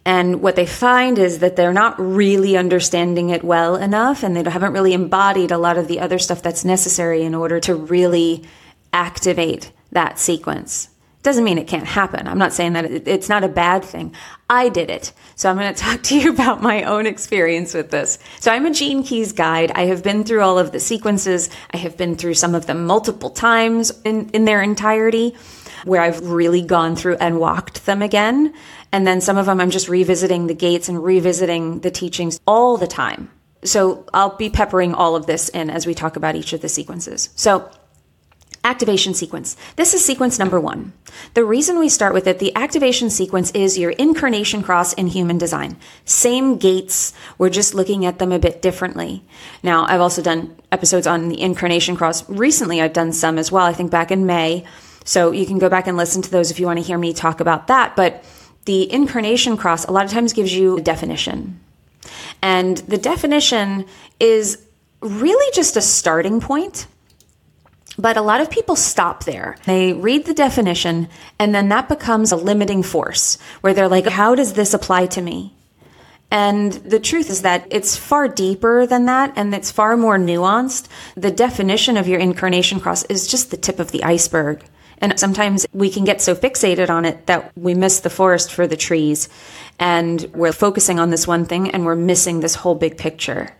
And 0.04 0.42
what 0.42 0.56
they 0.56 0.66
find 0.66 1.18
is 1.18 1.40
that 1.40 1.56
they're 1.56 1.74
not 1.74 2.00
really 2.00 2.58
understanding 2.58 3.30
it 3.30 3.44
well 3.44 3.76
enough 3.78 4.24
and 4.24 4.36
they 4.36 4.50
haven't 4.50 4.74
really 4.74 4.94
embodied 4.94 5.52
a 5.52 5.58
lot 5.58 5.78
of 5.78 5.88
the 5.88 6.00
other 6.00 6.20
stuff 6.20 6.42
that's 6.42 6.66
necessary 6.66 7.24
in 7.24 7.34
order 7.34 7.60
to 7.62 7.76
really 7.76 8.44
activate 8.92 9.72
that 9.92 10.20
sequence. 10.20 10.90
Doesn't 11.24 11.44
mean 11.44 11.60
it 11.60 11.68
can't 11.68 11.86
happen. 11.86 12.28
I'm 12.28 12.40
not 12.40 12.54
saying 12.54 12.74
that 12.74 12.86
it's 12.86 13.30
not 13.30 13.44
a 13.44 13.48
bad 13.48 13.86
thing. 13.86 14.16
I 14.50 14.70
did 14.70 14.90
it. 14.90 15.14
So 15.36 15.50
I'm 15.50 15.58
going 15.58 15.74
to 15.74 15.80
talk 15.80 16.02
to 16.04 16.20
you 16.20 16.32
about 16.32 16.62
my 16.62 16.84
own 16.84 17.06
experience 17.06 17.74
with 17.74 17.92
this. 17.92 18.18
So 18.40 18.52
I'm 18.52 18.66
a 18.66 18.72
Gene 18.72 19.04
Keys 19.04 19.32
guide. 19.32 19.72
I 19.72 19.86
have 19.86 20.04
been 20.04 20.24
through 20.24 20.42
all 20.42 20.58
of 20.58 20.72
the 20.72 20.80
sequences. 20.80 21.50
I 21.72 21.78
have 21.78 21.98
been 21.98 22.16
through 22.16 22.34
some 22.36 22.56
of 22.56 22.66
them 22.66 22.86
multiple 22.86 23.30
times 23.30 23.92
in, 24.04 24.30
in 24.30 24.46
their 24.46 24.62
entirety 24.62 25.36
where 25.86 26.02
I've 26.02 26.28
really 26.28 26.62
gone 26.62 26.96
through 26.96 27.16
and 27.16 27.40
walked 27.40 27.86
them 27.86 28.02
again. 28.02 28.54
And 28.92 29.06
then 29.06 29.22
some 29.22 29.38
of 29.38 29.46
them 29.46 29.60
I'm 29.60 29.72
just 29.72 29.90
revisiting 29.90 30.48
the 30.48 30.54
gates 30.54 30.90
and 30.90 31.04
revisiting 31.04 31.80
the 31.80 31.92
teachings 31.92 32.40
all 32.46 32.78
the 32.78 32.88
time. 32.88 33.32
So 33.64 34.06
I'll 34.14 34.36
be 34.36 34.50
peppering 34.50 34.94
all 34.94 35.16
of 35.16 35.28
this 35.28 35.50
in 35.50 35.70
as 35.70 35.86
we 35.86 35.94
talk 35.94 36.16
about 36.16 36.36
each 36.36 36.54
of 36.54 36.62
the 36.62 36.70
sequences. 36.70 37.30
So 37.36 37.70
Activation 38.64 39.16
sequence. 39.16 39.58
This 39.76 39.96
is 39.96 40.06
sequence 40.06 40.38
number 40.38 40.60
one. 40.60 40.94
The 41.34 41.44
reason 41.44 41.80
we 41.80 41.90
start 41.90 42.14
with 42.14 42.28
it, 42.28 42.38
the 42.38 42.56
activation 42.56 43.10
sequence 43.10 43.50
is 43.52 43.80
your 43.80 43.92
incarnation 43.92 44.62
cross 44.62 44.94
in 44.94 45.08
human 45.08 45.40
design. 45.40 45.78
Same 46.06 46.58
gates, 46.58 47.12
we're 47.40 47.50
just 47.50 47.74
looking 47.74 48.06
at 48.06 48.20
them 48.20 48.32
a 48.32 48.38
bit 48.38 48.62
differently. 48.62 49.24
Now, 49.64 49.86
I've 49.88 50.00
also 50.00 50.22
done 50.22 50.56
episodes 50.72 51.08
on 51.08 51.30
the 51.30 51.42
incarnation 51.42 51.96
cross. 51.96 52.28
Recently, 52.30 52.82
I've 52.82 52.94
done 52.94 53.14
some 53.14 53.40
as 53.40 53.52
well, 53.52 53.66
I 53.66 53.74
think 53.74 53.90
back 53.90 54.12
in 54.12 54.28
May. 54.28 54.64
So 55.06 55.32
you 55.32 55.48
can 55.48 55.58
go 55.58 55.68
back 55.68 55.88
and 55.88 55.98
listen 55.98 56.22
to 56.22 56.30
those 56.30 56.52
if 56.52 56.60
you 56.60 56.68
want 56.68 56.78
to 56.78 56.86
hear 56.86 57.00
me 57.00 57.14
talk 57.14 57.40
about 57.40 57.66
that. 57.68 57.96
But 57.96 58.24
the 58.66 58.92
incarnation 58.94 59.58
cross 59.58 59.86
a 59.86 59.92
lot 59.92 60.06
of 60.06 60.12
times 60.12 60.34
gives 60.34 60.54
you 60.54 60.78
a 60.78 60.82
definition. 60.82 61.60
And 62.44 62.78
the 62.78 63.00
definition 63.00 63.86
is 64.20 64.64
really 65.02 65.52
just 65.56 65.78
a 65.78 65.82
starting 65.82 66.40
point. 66.40 66.86
But 68.02 68.18
a 68.18 68.22
lot 68.22 68.42
of 68.42 68.50
people 68.50 68.76
stop 68.76 69.26
there. 69.26 69.58
They 69.66 69.94
read 69.94 70.26
the 70.26 70.34
definition, 70.34 71.08
and 71.38 71.54
then 71.54 71.70
that 71.70 71.88
becomes 71.88 72.32
a 72.32 72.36
limiting 72.36 72.82
force 72.82 73.38
where 73.62 73.76
they're 73.76 73.88
like, 73.88 74.08
how 74.08 74.34
does 74.34 74.54
this 74.54 74.74
apply 74.74 75.06
to 75.08 75.22
me? 75.22 75.54
And 76.32 76.72
the 76.72 77.00
truth 77.00 77.30
is 77.30 77.44
that 77.44 77.68
it's 77.70 77.96
far 77.96 78.28
deeper 78.28 78.88
than 78.88 79.06
that 79.06 79.34
and 79.36 79.54
it's 79.54 79.70
far 79.70 79.98
more 79.98 80.18
nuanced. 80.18 80.88
The 81.16 81.30
definition 81.30 81.98
of 81.98 82.08
your 82.08 82.22
incarnation 82.22 82.80
cross 82.80 83.04
is 83.04 83.28
just 83.28 83.52
the 83.52 83.58
tip 83.58 83.80
of 83.80 83.92
the 83.92 84.04
iceberg. 84.04 84.64
And 85.00 85.20
sometimes 85.20 85.66
we 85.74 85.90
can 85.90 86.06
get 86.06 86.22
so 86.22 86.34
fixated 86.34 86.90
on 86.90 87.04
it 87.04 87.26
that 87.26 87.52
we 87.58 87.74
miss 87.74 88.00
the 88.00 88.10
forest 88.10 88.52
for 88.54 88.66
the 88.66 88.78
trees. 88.78 89.28
And 89.78 90.22
we're 90.34 90.54
focusing 90.54 91.00
on 91.00 91.10
this 91.10 91.28
one 91.28 91.46
thing 91.46 91.70
and 91.72 91.86
we're 91.86 91.96
missing 91.96 92.40
this 92.40 92.56
whole 92.56 92.76
big 92.76 92.98
picture. 92.98 93.54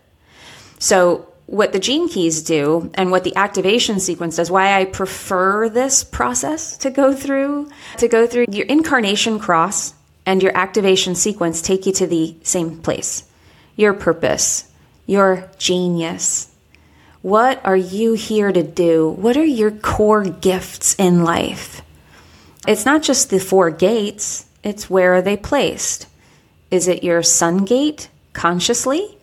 So, 0.78 1.31
what 1.52 1.72
the 1.72 1.78
gene 1.78 2.08
keys 2.08 2.42
do 2.42 2.90
and 2.94 3.10
what 3.10 3.24
the 3.24 3.36
activation 3.36 4.00
sequence 4.00 4.36
does, 4.36 4.50
why 4.50 4.80
I 4.80 4.86
prefer 4.86 5.68
this 5.68 6.02
process 6.02 6.78
to 6.78 6.88
go 6.88 7.14
through, 7.14 7.68
to 7.98 8.08
go 8.08 8.26
through 8.26 8.46
your 8.50 8.64
incarnation 8.64 9.38
cross 9.38 9.92
and 10.24 10.42
your 10.42 10.56
activation 10.56 11.14
sequence 11.14 11.60
take 11.60 11.84
you 11.84 11.92
to 11.92 12.06
the 12.06 12.34
same 12.42 12.80
place 12.80 13.28
your 13.76 13.92
purpose, 13.92 14.70
your 15.06 15.50
genius, 15.58 16.50
what 17.20 17.60
are 17.66 17.76
you 17.76 18.14
here 18.14 18.50
to 18.50 18.62
do? 18.62 19.10
What 19.10 19.36
are 19.36 19.44
your 19.44 19.72
core 19.72 20.24
gifts 20.24 20.94
in 20.98 21.22
life? 21.22 21.82
It's 22.66 22.86
not 22.86 23.02
just 23.02 23.28
the 23.28 23.38
four 23.38 23.70
gates, 23.70 24.46
it's 24.64 24.88
where 24.88 25.16
are 25.16 25.22
they 25.22 25.36
placed? 25.36 26.06
Is 26.70 26.88
it 26.88 27.04
your 27.04 27.22
sun 27.22 27.66
gate 27.66 28.08
consciously? 28.32 29.18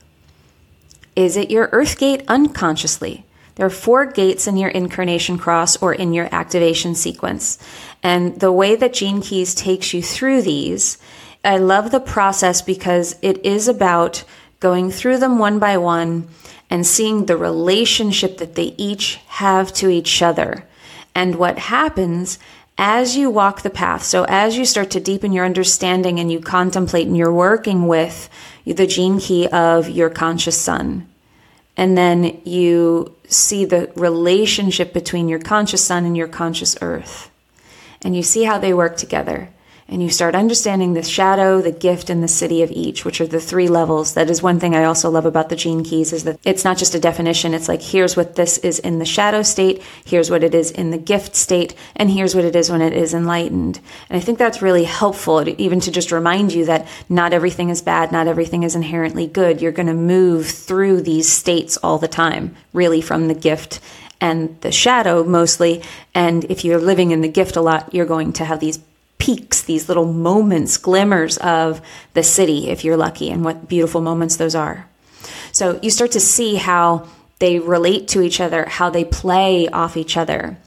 Is 1.20 1.36
it 1.36 1.52
your 1.52 1.68
earth 1.74 2.00
gate 2.00 2.24
unconsciously? 2.30 3.26
There 3.56 3.66
are 3.66 3.70
four 3.70 4.06
gates 4.06 4.48
in 4.48 4.56
your 4.56 4.70
incarnation 4.70 5.38
cross 5.38 5.76
or 5.82 5.94
in 5.94 6.14
your 6.14 6.34
activation 6.34 6.96
sequence. 6.96 7.58
And 8.02 8.40
the 8.40 8.54
way 8.54 8.78
that 8.78 8.94
Gene 8.94 9.22
Keys 9.22 9.54
takes 9.54 9.94
you 9.94 10.02
through 10.02 10.44
these, 10.44 10.98
I 11.44 11.58
love 11.58 11.92
the 11.92 12.00
process 12.00 12.62
because 12.62 13.18
it 13.22 13.46
is 13.46 13.68
about 13.68 14.24
going 14.62 14.92
through 14.92 15.18
them 15.18 15.40
one 15.40 15.60
by 15.60 15.76
one 15.76 16.30
and 16.70 16.88
seeing 16.88 17.26
the 17.26 17.36
relationship 17.36 18.38
that 18.38 18.56
they 18.56 18.74
each 18.78 19.16
have 19.28 19.74
to 19.74 19.90
each 19.90 20.22
other. 20.22 20.64
And 21.14 21.36
what 21.36 21.60
happens 21.60 22.40
as 22.78 23.18
you 23.18 23.30
walk 23.30 23.62
the 23.62 23.70
path, 23.70 24.04
so 24.04 24.24
as 24.30 24.58
you 24.58 24.64
start 24.64 24.90
to 24.92 25.02
deepen 25.02 25.34
your 25.34 25.44
understanding 25.44 26.18
and 26.18 26.32
you 26.32 26.40
contemplate 26.40 27.08
and 27.08 27.18
you're 27.18 27.34
working 27.34 27.88
with 27.88 28.30
the 28.66 28.88
gene 28.88 29.20
key 29.20 29.50
of 29.50 29.90
your 29.90 30.10
conscious 30.10 30.58
sun, 30.58 31.09
and 31.80 31.98
then 31.98 32.42
you 32.44 33.16
see 33.30 33.64
the 33.64 33.90
relationship 33.96 34.92
between 34.92 35.30
your 35.30 35.40
conscious 35.40 35.82
sun 35.82 36.04
and 36.04 36.18
your 36.18 36.28
conscious 36.28 36.78
earth, 36.82 37.32
and 38.02 38.18
you 38.18 38.22
see 38.22 38.44
how 38.44 38.58
they 38.58 38.74
work 38.74 38.98
together 38.98 39.48
and 39.90 40.04
you 40.04 40.10
start 40.10 40.36
understanding 40.36 40.94
the 40.94 41.04
shadow, 41.04 41.62
the 41.62 41.72
gift, 41.72 42.10
and 42.10 42.22
the 42.22 42.28
siddhi 42.28 42.64
of 42.64 42.72
each, 42.72 43.04
which 43.04 43.20
are 43.20 43.28
the 43.28 43.40
three 43.40 43.68
levels. 43.68 44.14
That 44.14 44.30
is 44.30 44.42
one 44.42 44.60
thing 44.60 44.76
I 44.76 44.84
also 44.84 45.10
love 45.10 45.26
about 45.26 45.50
the 45.50 45.56
gene 45.56 45.84
keys 45.84 46.14
is 46.14 46.24
that 46.26 46.40
it's 46.44 46.64
not 46.64 46.78
just 46.78 46.96
a 46.96 47.00
definition. 47.00 47.54
It's 47.54 47.68
like, 47.68 47.82
here's 47.82 48.16
what 48.16 48.36
this 48.36 48.60
is 48.60 48.80
in 48.80 49.00
the 49.00 49.06
shadow 49.06 49.42
state, 49.42 49.82
here's 50.06 50.30
what 50.30 50.44
it 50.44 50.54
is 50.54 50.72
in 50.72 50.92
the 50.92 50.98
gift 50.98 51.36
state, 51.36 51.74
and 51.96 52.10
here's 52.10 52.36
what 52.36 52.46
it 52.46 52.56
is 52.56 52.70
when 52.70 52.82
it 52.82 52.94
is 52.94 53.14
enlightened. 53.14 53.80
And 54.10 54.18
I 54.18 54.20
think 54.20 54.38
that's 54.38 54.62
really 54.62 54.84
helpful, 54.84 55.48
even 55.60 55.80
to 55.82 55.92
just 55.92 56.12
remind 56.12 56.54
you 56.54 56.66
that 56.66 56.88
not 57.10 57.34
everything 57.34 57.70
is 57.70 57.82
bad, 57.82 58.12
not 58.12 58.28
everything 58.28 58.64
is 58.64 58.76
inherently 58.76 59.28
good. 59.28 59.62
You're 59.62 59.72
going 59.72 59.88
to 59.88 59.94
move 59.94 60.48
through 60.48 61.02
these 61.02 61.32
states 61.32 61.78
all 61.78 61.98
the 61.98 62.08
time, 62.08 62.56
really 62.74 63.02
from 63.02 63.28
the 63.28 63.34
gift 63.34 63.80
and 64.22 64.60
the 64.62 64.72
shadow 64.72 65.24
mostly. 65.24 65.82
And 66.14 66.44
if 66.46 66.66
you're 66.66 66.80
living 66.80 67.12
in 67.12 67.22
the 67.22 67.30
gift 67.30 67.56
a 67.56 67.62
lot, 67.62 67.94
you're 67.94 68.06
going 68.06 68.34
to 68.34 68.46
have 68.46 68.60
these 68.60 68.78
peaks, 69.36 69.62
these 69.62 69.88
little 69.88 70.12
moments, 70.12 70.78
glimmers 70.78 71.38
of 71.38 71.82
the 72.14 72.22
siddhi, 72.22 72.68
if 72.68 72.84
you're 72.84 72.98
lucky, 72.98 73.30
and 73.30 73.46
what 73.46 73.68
beautiful 73.68 74.02
moments 74.02 74.38
those 74.38 74.56
are. 74.56 74.88
So 75.52 75.80
you 75.84 75.92
start 75.92 76.12
to 76.14 76.20
see 76.20 76.56
how 76.56 77.08
they 77.38 77.60
relate 77.60 78.08
to 78.10 78.22
each 78.22 78.42
other, 78.42 78.66
how 78.66 78.90
they 78.90 79.06
play 79.06 79.68
off 79.68 79.98
each 79.98 80.18
other. 80.18 80.58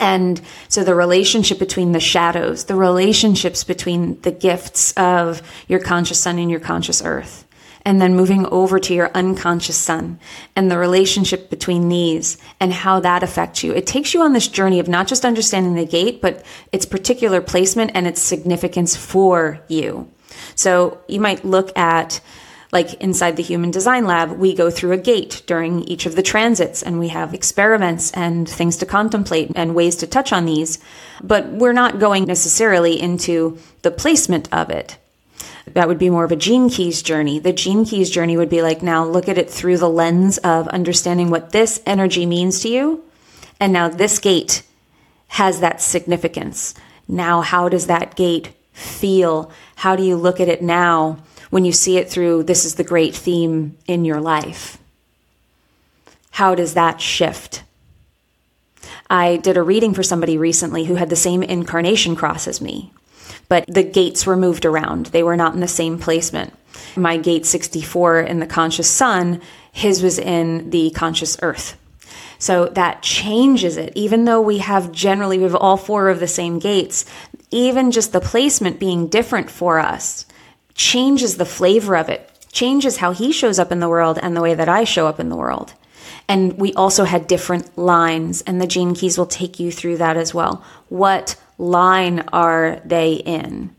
And 0.00 0.40
so 0.68 0.82
the 0.82 0.94
relationship 0.94 1.58
between 1.58 1.92
the 1.92 2.00
shadows, 2.00 2.64
the 2.64 2.74
relationships 2.74 3.64
between 3.64 4.20
the 4.22 4.32
gifts 4.32 4.92
of 4.92 5.42
your 5.68 5.80
conscious 5.80 6.20
sun 6.20 6.38
and 6.38 6.50
your 6.50 6.60
conscious 6.60 7.02
earth 7.04 7.44
and 7.84 8.00
then 8.00 8.16
moving 8.16 8.46
over 8.46 8.78
to 8.78 8.94
your 8.94 9.10
unconscious 9.14 9.76
sun 9.76 10.18
and 10.56 10.70
the 10.70 10.78
relationship 10.78 11.50
between 11.50 11.88
these 11.88 12.38
and 12.58 12.72
how 12.72 13.00
that 13.00 13.22
affects 13.22 13.62
you. 13.62 13.72
It 13.72 13.86
takes 13.86 14.14
you 14.14 14.22
on 14.22 14.32
this 14.32 14.48
journey 14.48 14.80
of 14.80 14.88
not 14.88 15.06
just 15.06 15.24
understanding 15.24 15.74
the 15.74 15.84
gate, 15.84 16.22
but 16.22 16.44
its 16.72 16.86
particular 16.86 17.40
placement 17.40 17.92
and 17.94 18.06
its 18.06 18.22
significance 18.22 18.96
for 18.96 19.60
you. 19.68 20.10
So 20.54 20.98
you 21.08 21.20
might 21.20 21.44
look 21.44 21.76
at 21.76 22.20
like 22.72 22.94
inside 22.94 23.36
the 23.36 23.42
human 23.42 23.70
design 23.70 24.04
lab, 24.04 24.32
we 24.32 24.52
go 24.52 24.68
through 24.68 24.90
a 24.92 24.96
gate 24.96 25.44
during 25.46 25.84
each 25.84 26.06
of 26.06 26.16
the 26.16 26.24
transits 26.24 26.82
and 26.82 26.98
we 26.98 27.08
have 27.08 27.32
experiments 27.32 28.10
and 28.10 28.48
things 28.48 28.76
to 28.78 28.86
contemplate 28.86 29.52
and 29.54 29.76
ways 29.76 29.94
to 29.96 30.08
touch 30.08 30.32
on 30.32 30.44
these. 30.44 30.80
But 31.22 31.46
we're 31.52 31.72
not 31.72 32.00
going 32.00 32.24
necessarily 32.24 33.00
into 33.00 33.58
the 33.82 33.92
placement 33.92 34.52
of 34.52 34.70
it 34.70 34.98
that 35.72 35.88
would 35.88 35.98
be 35.98 36.10
more 36.10 36.24
of 36.24 36.32
a 36.32 36.36
gene 36.36 36.68
keys 36.68 37.02
journey. 37.02 37.38
The 37.38 37.52
gene 37.52 37.84
keys 37.84 38.10
journey 38.10 38.36
would 38.36 38.50
be 38.50 38.62
like, 38.62 38.82
now 38.82 39.04
look 39.04 39.28
at 39.28 39.38
it 39.38 39.50
through 39.50 39.78
the 39.78 39.88
lens 39.88 40.38
of 40.38 40.68
understanding 40.68 41.30
what 41.30 41.52
this 41.52 41.80
energy 41.86 42.26
means 42.26 42.60
to 42.60 42.68
you. 42.68 43.02
And 43.58 43.72
now 43.72 43.88
this 43.88 44.18
gate 44.18 44.62
has 45.28 45.60
that 45.60 45.80
significance. 45.80 46.74
Now, 47.08 47.40
how 47.40 47.68
does 47.68 47.86
that 47.86 48.14
gate 48.14 48.52
feel? 48.72 49.50
How 49.76 49.96
do 49.96 50.02
you 50.02 50.16
look 50.16 50.38
at 50.38 50.48
it 50.48 50.62
now 50.62 51.18
when 51.50 51.64
you 51.64 51.72
see 51.72 51.96
it 51.96 52.10
through 52.10 52.42
this 52.42 52.64
is 52.64 52.74
the 52.74 52.84
great 52.84 53.14
theme 53.14 53.76
in 53.86 54.04
your 54.04 54.20
life? 54.20 54.78
How 56.32 56.54
does 56.54 56.74
that 56.74 57.00
shift? 57.00 57.62
I 59.08 59.36
did 59.36 59.56
a 59.56 59.62
reading 59.62 59.94
for 59.94 60.02
somebody 60.02 60.36
recently 60.36 60.84
who 60.84 60.96
had 60.96 61.08
the 61.08 61.16
same 61.16 61.42
incarnation 61.42 62.16
cross 62.16 62.46
as 62.48 62.60
me 62.60 62.92
but 63.48 63.66
the 63.66 63.82
gates 63.82 64.26
were 64.26 64.36
moved 64.36 64.64
around. 64.64 65.06
They 65.06 65.22
were 65.22 65.36
not 65.36 65.54
in 65.54 65.60
the 65.60 65.68
same 65.68 65.98
placement. 65.98 66.52
My 66.96 67.16
gate 67.16 67.46
64 67.46 68.20
in 68.20 68.40
the 68.40 68.46
conscious 68.46 68.90
sun, 68.90 69.40
his 69.72 70.02
was 70.02 70.18
in 70.18 70.70
the 70.70 70.90
conscious 70.90 71.36
earth. 71.42 71.78
So 72.38 72.66
that 72.66 73.02
changes 73.02 73.76
it. 73.76 73.92
Even 73.94 74.24
though 74.24 74.40
we 74.40 74.58
have 74.58 74.92
generally, 74.92 75.38
we 75.38 75.44
have 75.44 75.54
all 75.54 75.76
four 75.76 76.08
of 76.08 76.20
the 76.20 76.28
same 76.28 76.58
gates, 76.58 77.04
even 77.50 77.90
just 77.90 78.12
the 78.12 78.20
placement 78.20 78.80
being 78.80 79.06
different 79.06 79.50
for 79.50 79.78
us 79.78 80.26
changes 80.74 81.36
the 81.36 81.46
flavor 81.46 81.96
of 81.96 82.08
it, 82.08 82.28
changes 82.52 82.98
how 82.98 83.12
he 83.12 83.32
shows 83.32 83.58
up 83.58 83.70
in 83.70 83.80
the 83.80 83.88
world 83.88 84.18
and 84.20 84.36
the 84.36 84.42
way 84.42 84.54
that 84.54 84.68
I 84.68 84.84
show 84.84 85.06
up 85.06 85.20
in 85.20 85.28
the 85.28 85.36
world. 85.36 85.72
And 86.28 86.58
we 86.58 86.72
also 86.74 87.04
had 87.04 87.26
different 87.26 87.76
lines, 87.76 88.42
and 88.42 88.60
the 88.60 88.66
gene 88.66 88.94
keys 88.94 89.18
will 89.18 89.26
take 89.26 89.60
you 89.60 89.70
through 89.70 89.98
that 89.98 90.16
as 90.16 90.34
well. 90.34 90.64
What 90.88 91.36
line 91.58 92.20
are 92.32 92.80
they 92.84 93.14
in? 93.14 93.74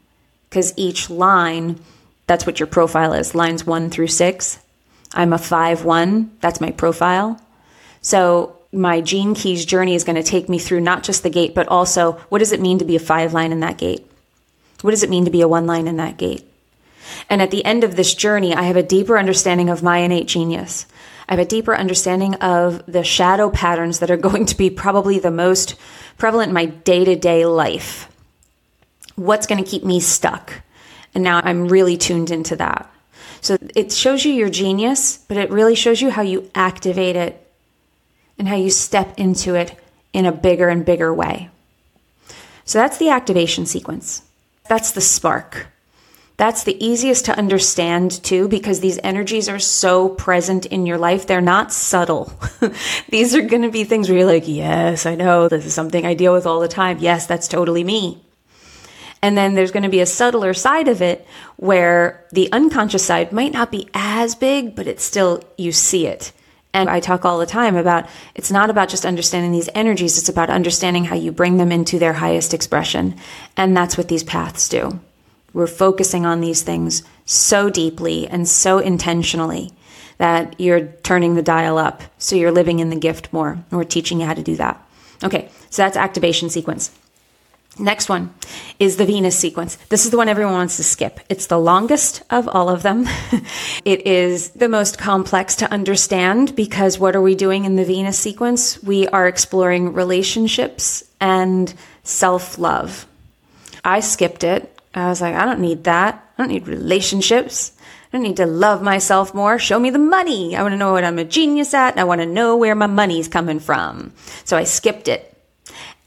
because 0.55 0.73
each 0.77 1.09
line, 1.09 1.77
that's 2.27 2.45
what 2.45 2.61
your 2.61 2.67
profile 2.67 3.11
is 3.11 3.35
lines 3.35 3.67
one 3.67 3.89
through 3.89 4.07
six. 4.07 4.57
I'm 5.13 5.33
a 5.33 5.37
5 5.37 5.83
1, 5.83 6.37
that's 6.39 6.61
my 6.61 6.71
profile. 6.71 7.41
So 7.99 8.55
my 8.71 9.01
Gene 9.01 9.35
Keys 9.35 9.65
journey 9.65 9.95
is 9.95 10.05
going 10.05 10.15
to 10.15 10.23
take 10.23 10.47
me 10.47 10.57
through 10.57 10.79
not 10.79 11.03
just 11.03 11.23
the 11.23 11.29
gate, 11.29 11.53
but 11.53 11.67
also 11.67 12.13
what 12.29 12.39
does 12.39 12.53
it 12.53 12.61
mean 12.61 12.79
to 12.79 12.85
be 12.85 12.95
a 12.95 13.01
five 13.01 13.33
line 13.33 13.51
in 13.51 13.59
that 13.59 13.77
gate? 13.77 14.09
What 14.79 14.91
does 14.91 15.03
it 15.03 15.09
mean 15.09 15.25
to 15.25 15.31
be 15.31 15.41
a 15.41 15.47
one 15.47 15.67
line 15.67 15.89
in 15.89 15.97
that 15.97 16.15
gate? 16.15 16.49
And 17.29 17.41
at 17.41 17.51
the 17.51 17.65
end 17.65 17.83
of 17.83 17.97
this 17.97 18.15
journey, 18.15 18.55
I 18.55 18.63
have 18.63 18.77
a 18.77 18.83
deeper 18.83 19.17
understanding 19.17 19.69
of 19.69 19.83
my 19.83 19.97
innate 19.97 20.27
genius. 20.27 20.85
I 21.27 21.33
have 21.33 21.45
a 21.45 21.49
deeper 21.49 21.75
understanding 21.75 22.35
of 22.35 22.81
the 22.85 23.03
shadow 23.03 23.49
patterns 23.49 23.99
that 23.99 24.11
are 24.11 24.15
going 24.29 24.45
to 24.45 24.55
be 24.55 24.69
probably 24.69 25.19
the 25.19 25.31
most 25.31 25.75
prevalent 26.17 26.49
in 26.49 26.53
my 26.53 26.65
day 26.65 27.05
to 27.05 27.15
day 27.15 27.45
life. 27.45 28.11
What's 29.15 29.47
going 29.47 29.63
to 29.63 29.69
keep 29.69 29.83
me 29.83 29.99
stuck? 29.99 30.61
And 31.13 31.23
now 31.23 31.41
I'm 31.43 31.67
really 31.67 31.97
tuned 31.97 32.31
into 32.31 32.55
that. 32.57 32.91
So 33.41 33.57
it 33.75 33.91
shows 33.91 34.25
you 34.25 34.33
your 34.33 34.49
genius, 34.49 35.17
but 35.27 35.37
it 35.37 35.49
really 35.49 35.75
shows 35.75 36.01
you 36.01 36.09
how 36.09 36.23
you 36.23 36.49
activate 36.55 37.15
it 37.15 37.41
and 38.37 38.47
how 38.47 38.55
you 38.55 38.69
step 38.69 39.17
into 39.17 39.55
it 39.55 39.77
in 40.13 40.25
a 40.25 40.31
bigger 40.31 40.67
and 40.69 40.83
bigger 40.85 41.13
way. 41.13 41.49
So 42.65 42.79
that's 42.79 42.97
the 42.97 43.09
activation 43.09 43.65
sequence. 43.65 44.23
That's 44.67 44.91
the 44.91 45.01
spark. 45.01 45.67
That's 46.37 46.63
the 46.63 46.85
easiest 46.85 47.25
to 47.25 47.37
understand 47.37 48.23
too, 48.23 48.47
because 48.47 48.81
these 48.81 48.99
energies 49.03 49.47
are 49.47 49.59
so 49.59 50.09
present 50.09 50.65
in 50.65 50.85
your 50.85 50.97
life. 50.97 51.27
They're 51.27 51.39
not 51.39 51.71
subtle. 51.71 52.31
these 53.09 53.35
are 53.35 53.41
going 53.41 53.61
to 53.61 53.71
be 53.71 53.85
things 53.85 54.09
where 54.09 54.17
you're 54.17 54.27
like, 54.27 54.47
yes, 54.47 55.05
I 55.05 55.15
know 55.15 55.47
this 55.47 55.65
is 55.65 55.73
something 55.73 56.05
I 56.05 56.13
deal 56.13 56.33
with 56.33 56.45
all 56.45 56.59
the 56.59 56.67
time. 56.67 56.97
Yes, 56.99 57.25
that's 57.25 57.47
totally 57.47 57.83
me. 57.83 58.21
And 59.21 59.37
then 59.37 59.55
there's 59.55 59.71
going 59.71 59.83
to 59.83 59.89
be 59.89 60.01
a 60.01 60.05
subtler 60.05 60.53
side 60.53 60.87
of 60.87 61.01
it 61.01 61.25
where 61.55 62.25
the 62.31 62.51
unconscious 62.51 63.05
side 63.05 63.31
might 63.31 63.53
not 63.53 63.71
be 63.71 63.89
as 63.93 64.35
big, 64.35 64.75
but 64.75 64.87
it's 64.87 65.03
still, 65.03 65.41
you 65.57 65.71
see 65.71 66.05
it. 66.05 66.33
And 66.73 66.89
I 66.89 66.99
talk 66.99 67.23
all 67.23 67.39
the 67.39 67.45
time 67.45 67.77
about 67.77 68.07
it's 68.35 68.51
not 68.51 68.69
about 68.69 68.89
just 68.89 69.05
understanding 69.05 69.53
these 69.53 69.69
energies, 69.73 70.17
it's 70.17 70.27
about 70.27 70.49
understanding 70.49 71.05
how 71.05 71.15
you 71.15 71.31
bring 71.31 71.55
them 71.55 71.71
into 71.71 71.97
their 71.97 72.11
highest 72.11 72.53
expression. 72.53 73.15
And 73.55 73.75
that's 73.75 73.97
what 73.97 74.09
these 74.09 74.23
paths 74.23 74.67
do. 74.67 74.99
We're 75.55 75.67
focusing 75.67 76.25
on 76.25 76.41
these 76.41 76.63
things 76.63 77.01
so 77.25 77.69
deeply 77.69 78.27
and 78.27 78.45
so 78.45 78.79
intentionally 78.79 79.71
that 80.17 80.59
you're 80.59 80.87
turning 81.01 81.35
the 81.35 81.41
dial 81.41 81.77
up. 81.77 82.03
So 82.17 82.35
you're 82.35 82.51
living 82.51 82.79
in 82.79 82.89
the 82.89 82.97
gift 82.97 83.31
more. 83.31 83.51
And 83.51 83.71
we're 83.71 83.85
teaching 83.85 84.19
you 84.19 84.25
how 84.25 84.33
to 84.33 84.43
do 84.43 84.57
that. 84.57 84.85
Okay, 85.23 85.49
so 85.69 85.81
that's 85.81 85.95
activation 85.95 86.49
sequence. 86.49 86.91
Next 87.79 88.09
one 88.09 88.33
is 88.79 88.97
the 88.97 89.05
Venus 89.05 89.39
sequence. 89.39 89.77
This 89.87 90.03
is 90.03 90.11
the 90.11 90.17
one 90.17 90.27
everyone 90.27 90.55
wants 90.55 90.75
to 90.75 90.83
skip. 90.83 91.21
It's 91.29 91.47
the 91.47 91.57
longest 91.57 92.21
of 92.29 92.49
all 92.49 92.67
of 92.67 92.83
them. 92.83 93.05
it 93.85 94.05
is 94.05 94.49
the 94.49 94.67
most 94.67 94.97
complex 94.97 95.55
to 95.57 95.71
understand 95.71 96.53
because 96.57 96.99
what 96.99 97.15
are 97.15 97.21
we 97.21 97.33
doing 97.33 97.63
in 97.63 97.77
the 97.77 97.85
Venus 97.85 98.19
sequence? 98.19 98.83
We 98.83 99.07
are 99.07 99.25
exploring 99.25 99.93
relationships 99.93 101.05
and 101.21 101.73
self 102.03 102.57
love. 102.57 103.05
I 103.85 104.01
skipped 104.01 104.43
it. 104.43 104.74
I 104.95 105.09
was 105.09 105.21
like, 105.21 105.35
I 105.35 105.45
don't 105.45 105.59
need 105.59 105.83
that. 105.83 106.27
I 106.37 106.41
don't 106.41 106.51
need 106.51 106.67
relationships. 106.67 107.73
I 107.79 108.17
don't 108.17 108.23
need 108.23 108.37
to 108.37 108.45
love 108.45 108.81
myself 108.81 109.33
more. 109.33 109.59
Show 109.59 109.77
me 109.77 109.89
the 109.89 109.99
money. 109.99 110.55
I 110.55 110.61
want 110.61 110.71
to 110.71 110.77
know 110.77 110.93
what 110.93 111.03
I'm 111.03 111.19
a 111.19 111.25
genius 111.25 111.73
at. 111.73 111.97
I 111.97 112.05
want 112.05 112.21
to 112.21 112.25
know 112.25 112.55
where 112.55 112.75
my 112.75 112.87
money's 112.87 113.27
coming 113.27 113.59
from. 113.59 114.13
So 114.45 114.55
I 114.55 114.63
skipped 114.63 115.09
it. 115.09 115.31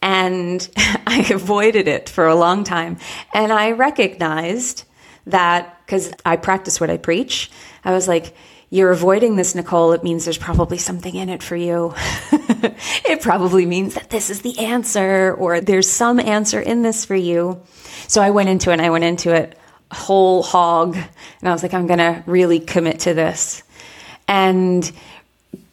And 0.01 0.67
I 0.77 1.27
avoided 1.31 1.87
it 1.87 2.09
for 2.09 2.27
a 2.27 2.35
long 2.35 2.65
time. 2.65 2.97
And 3.35 3.53
I 3.53 3.73
recognized 3.73 4.85
that 5.27 5.79
because 5.85 6.11
I 6.25 6.37
practice 6.37 6.81
what 6.81 6.91
I 6.91 6.97
preach, 6.97 7.51
I 7.85 7.93
was 7.93 8.09
like, 8.09 8.35
you're 8.71 8.91
avoiding 8.91 9.37
this, 9.37 9.55
Nicole. 9.55 9.93
It 9.93 10.03
means 10.03 10.25
there's 10.25 10.39
probably 10.39 10.79
something 10.79 11.15
in 11.15 11.29
it 11.29 11.43
for 11.43 11.57
you. 11.57 11.95
it 12.33 13.23
probably 13.23 13.65
means 13.65 13.95
that 13.95 14.11
this 14.11 14.29
is 14.29 14.43
the 14.43 14.59
answer 14.59 15.33
or 15.35 15.61
there's 15.61 15.91
some 15.91 16.21
answer 16.21 16.61
in 16.61 16.83
this 16.83 17.05
for 17.05 17.15
you. 17.15 17.63
So 18.09 18.21
I 18.21 18.31
went 18.31 18.49
into 18.49 18.71
it 18.71 18.75
and 18.75 18.83
I 18.83 18.91
went 18.91 19.05
into 19.05 19.35
it 19.35 19.59
whole 19.91 20.43
hog. 20.43 20.97
And 20.97 21.49
I 21.49 21.53
was 21.53 21.63
like, 21.63 21.75
I'm 21.75 21.87
going 21.87 21.99
to 21.99 22.23
really 22.27 22.61
commit 22.61 23.01
to 23.01 23.15
this. 23.15 23.63
And 24.27 24.91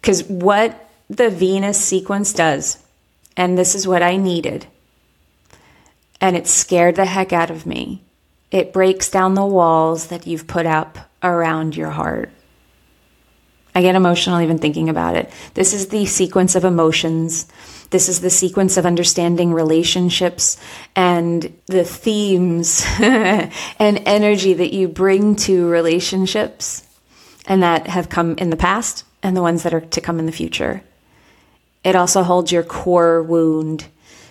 because 0.01 0.23
what 0.23 0.89
the 1.09 1.29
Venus 1.29 1.83
sequence 1.83 2.33
does 2.33 2.81
and 3.37 3.57
this 3.57 3.75
is 3.75 3.87
what 3.87 4.01
I 4.01 4.17
needed. 4.17 4.65
And 6.21 6.37
it 6.37 6.47
scared 6.47 6.95
the 6.95 7.05
heck 7.05 7.33
out 7.33 7.51
of 7.51 7.65
me. 7.65 8.01
It 8.51 8.71
breaks 8.71 9.09
down 9.09 9.33
the 9.33 9.45
walls 9.45 10.07
that 10.07 10.25
you've 10.25 10.47
put 10.47 10.65
up 10.65 10.97
around 11.21 11.75
your 11.75 11.89
heart. 11.89 12.31
I 13.75 13.81
get 13.81 13.95
emotional 13.95 14.39
even 14.39 14.57
thinking 14.57 14.87
about 14.87 15.17
it. 15.17 15.29
This 15.53 15.73
is 15.73 15.89
the 15.89 16.05
sequence 16.05 16.55
of 16.55 16.63
emotions. 16.63 17.45
This 17.89 18.07
is 18.07 18.21
the 18.21 18.29
sequence 18.29 18.77
of 18.77 18.85
understanding 18.85 19.51
relationships 19.51 20.57
and 20.95 21.53
the 21.67 21.83
themes 21.83 22.85
and 22.99 23.51
energy 23.79 24.53
that 24.53 24.73
you 24.73 24.87
bring 24.87 25.35
to 25.35 25.67
relationships 25.67 26.87
and 27.47 27.61
that 27.63 27.87
have 27.87 28.07
come 28.07 28.35
in 28.37 28.49
the 28.49 28.55
past 28.55 29.03
and 29.21 29.35
the 29.35 29.41
ones 29.41 29.63
that 29.63 29.73
are 29.73 29.81
to 29.81 30.01
come 30.01 30.19
in 30.19 30.25
the 30.25 30.31
future. 30.31 30.81
It 31.83 31.95
also 31.95 32.23
holds 32.23 32.53
your 32.53 32.63
core 32.63 33.21
wound. 33.21 33.85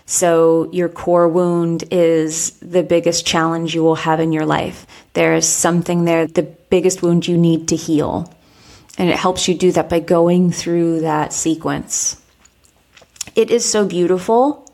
So, 0.06 0.68
your 0.72 0.88
core 0.88 1.28
wound 1.28 1.84
is 1.90 2.50
the 2.60 2.82
biggest 2.82 3.24
challenge 3.24 3.74
you 3.74 3.82
will 3.82 3.94
have 3.94 4.20
in 4.20 4.32
your 4.32 4.44
life. 4.44 4.86
There 5.14 5.34
is 5.34 5.48
something 5.48 6.04
there, 6.04 6.26
the 6.26 6.42
biggest 6.42 7.02
wound 7.02 7.26
you 7.26 7.38
need 7.38 7.68
to 7.68 7.76
heal. 7.76 8.33
And 8.96 9.10
it 9.10 9.16
helps 9.16 9.48
you 9.48 9.54
do 9.54 9.72
that 9.72 9.88
by 9.88 10.00
going 10.00 10.52
through 10.52 11.00
that 11.00 11.32
sequence. 11.32 12.20
It 13.34 13.50
is 13.50 13.64
so 13.64 13.86
beautiful. 13.86 14.70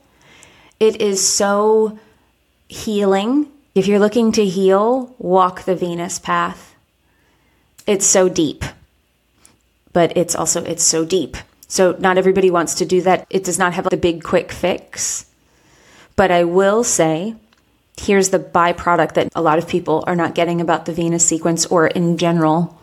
It 0.78 1.00
is 1.00 1.26
so 1.26 1.98
healing. 2.68 3.46
If 3.74 3.87
you're 3.87 3.98
looking 3.98 4.33
to 4.33 4.44
heal, 4.44 5.14
walk 5.18 5.62
the 5.62 5.74
Venus 5.74 6.18
path. 6.18 6.74
It's 7.87 8.06
so 8.06 8.28
deep. 8.28 8.64
But 9.92 10.16
it's 10.16 10.35
also 10.35 10.62
it's 10.64 10.85
so 10.85 11.04
deep. 11.04 11.37
So 11.66 11.96
not 11.98 12.18
everybody 12.18 12.50
wants 12.50 12.74
to 12.74 12.85
do 12.85 13.00
that. 13.02 13.26
It 13.30 13.44
does 13.44 13.59
not 13.59 13.74
have 13.74 13.88
the 13.88 13.96
big 13.96 14.22
quick 14.22 14.52
fix. 14.52 15.26
But 16.16 16.30
I 16.30 16.44
will 16.44 16.85
say, 16.85 17.37
here's 17.96 18.30
the 18.30 18.38
byproduct 18.38 19.14
that 19.14 19.33
a 19.35 19.42
lot 19.42 19.59
of 19.59 19.68
people 19.68 20.04
are 20.06 20.16
not 20.16 20.35
getting 20.35 20.61
about 20.61 20.85
the 20.85 20.92
Venus 20.92 21.24
sequence 21.24 21.66
or 21.66 21.87
in 21.87 22.18
general 22.18 22.79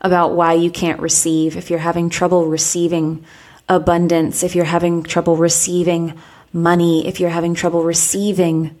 about 0.00 0.34
why 0.34 0.54
you 0.54 0.70
can't 0.70 1.00
receive. 1.00 1.56
If 1.56 1.70
you're 1.70 1.78
having 1.78 2.10
trouble 2.10 2.46
receiving 2.46 3.24
abundance, 3.68 4.42
if 4.42 4.54
you're 4.54 4.64
having 4.64 5.02
trouble 5.02 5.36
receiving 5.36 6.18
money, 6.52 7.06
if 7.06 7.20
you're 7.20 7.30
having 7.30 7.54
trouble 7.54 7.84
receiving 7.84 8.76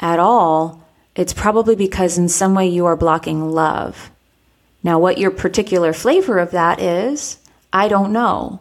at 0.00 0.18
all, 0.18 0.86
it's 1.14 1.32
probably 1.32 1.76
because 1.76 2.18
in 2.18 2.28
some 2.28 2.54
way 2.54 2.68
you 2.68 2.86
are 2.86 2.96
blocking 2.96 3.50
love. 3.50 4.10
Now, 4.82 4.98
what 4.98 5.18
your 5.18 5.30
particular 5.30 5.92
flavor 5.92 6.38
of 6.38 6.50
that 6.50 6.80
is, 6.80 7.38
I 7.72 7.88
don't 7.88 8.12
know. 8.12 8.60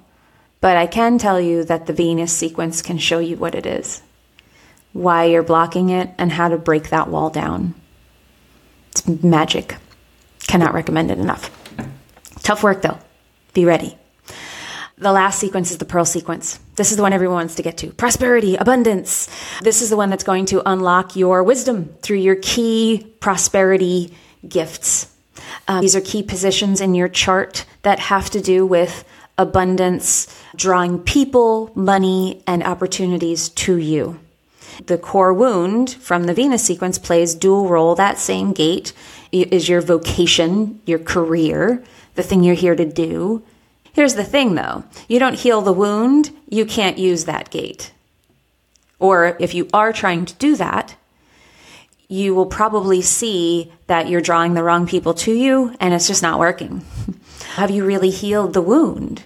But 0.60 0.78
I 0.78 0.86
can 0.86 1.18
tell 1.18 1.42
you 1.42 1.64
that 1.64 1.88
the 1.88 1.94
Venus 1.94 2.32
sequence 2.32 2.84
can 2.84 3.00
show 3.00 3.18
you 3.18 3.36
what 3.36 3.56
it 3.56 3.66
is, 3.66 4.04
why 4.94 5.26
you're 5.26 5.42
blocking 5.42 5.90
it, 5.90 6.12
and 6.20 6.32
how 6.32 6.50
to 6.50 6.58
break 6.58 6.90
that 6.90 7.10
wall 7.10 7.32
down. 7.32 7.74
It's 8.92 9.08
magic. 9.08 9.78
Cannot 10.46 10.76
recommend 10.76 11.10
it 11.10 11.18
enough. 11.18 11.50
Tough 12.44 12.64
work 12.64 12.82
though. 12.82 13.00
Be 13.54 13.66
ready. 13.66 13.98
The 14.98 15.12
last 15.12 15.40
sequence 15.40 15.72
is 15.72 15.80
the 15.80 15.86
pearl 15.86 16.06
sequence. 16.06 16.60
This 16.76 16.92
is 16.92 16.98
the 16.98 17.04
one 17.04 17.12
everyone 17.12 17.38
wants 17.38 17.56
to 17.56 17.64
get 17.64 17.78
to. 17.80 17.88
Prosperity, 17.90 18.56
abundance. 18.56 19.28
This 19.64 19.82
is 19.82 19.90
the 19.90 19.98
one 19.98 20.12
that's 20.12 20.24
going 20.24 20.46
to 20.48 20.62
unlock 20.70 21.16
your 21.16 21.44
wisdom 21.44 21.96
through 22.04 22.20
your 22.20 22.36
key 22.36 23.12
prosperity 23.20 24.14
gifts. 24.48 25.12
Um, 25.68 25.82
these 25.82 25.96
are 25.96 26.02
key 26.02 26.22
positions 26.22 26.82
in 26.82 26.94
your 26.94 27.08
chart 27.08 27.66
that 27.82 27.98
have 28.00 28.30
to 28.30 28.42
do 28.42 28.64
with 28.64 29.04
abundance, 29.40 30.28
drawing 30.56 31.00
people, 31.00 31.72
money, 31.74 32.44
and 32.46 32.62
opportunities 32.62 33.50
to 33.50 33.78
you. 33.78 34.20
The 34.86 35.00
core 35.00 35.34
wound 35.34 35.90
from 35.90 36.26
the 36.26 36.34
Venus 36.34 36.64
sequence 36.64 37.00
plays 37.00 37.34
dual 37.34 37.68
role. 37.68 37.96
That 37.96 38.20
same 38.20 38.54
gate 38.54 38.94
is 39.32 39.68
your 39.68 39.82
vocation, 39.82 40.80
your 40.86 41.00
career, 41.00 41.84
the 42.16 42.24
thing 42.24 42.44
you're 42.44 42.56
here 42.56 42.76
to 42.76 42.86
do. 42.86 43.44
Here's 43.94 44.16
the 44.16 44.24
thing 44.24 44.56
though 44.56 44.84
you 45.08 45.20
don't 45.20 45.40
heal 45.40 45.62
the 45.62 45.74
wound, 45.74 46.32
you 46.50 46.66
can't 46.66 46.98
use 46.98 47.26
that 47.26 47.50
gate. 47.50 47.92
Or 49.00 49.36
if 49.40 49.54
you 49.54 49.68
are 49.74 49.92
trying 49.92 50.26
to 50.26 50.36
do 50.36 50.56
that, 50.58 50.96
you 52.08 52.36
will 52.36 52.46
probably 52.46 53.02
see 53.02 53.72
that 53.88 54.10
you're 54.10 54.22
drawing 54.22 54.54
the 54.54 54.64
wrong 54.64 54.86
people 54.86 55.14
to 55.14 55.34
you 55.34 55.76
and 55.80 55.94
it's 55.94 56.08
just 56.08 56.22
not 56.22 56.40
working. 56.40 56.86
Have 57.56 57.72
you 57.72 57.86
really 57.86 58.12
healed 58.12 58.54
the 58.54 58.62
wound? 58.62 59.24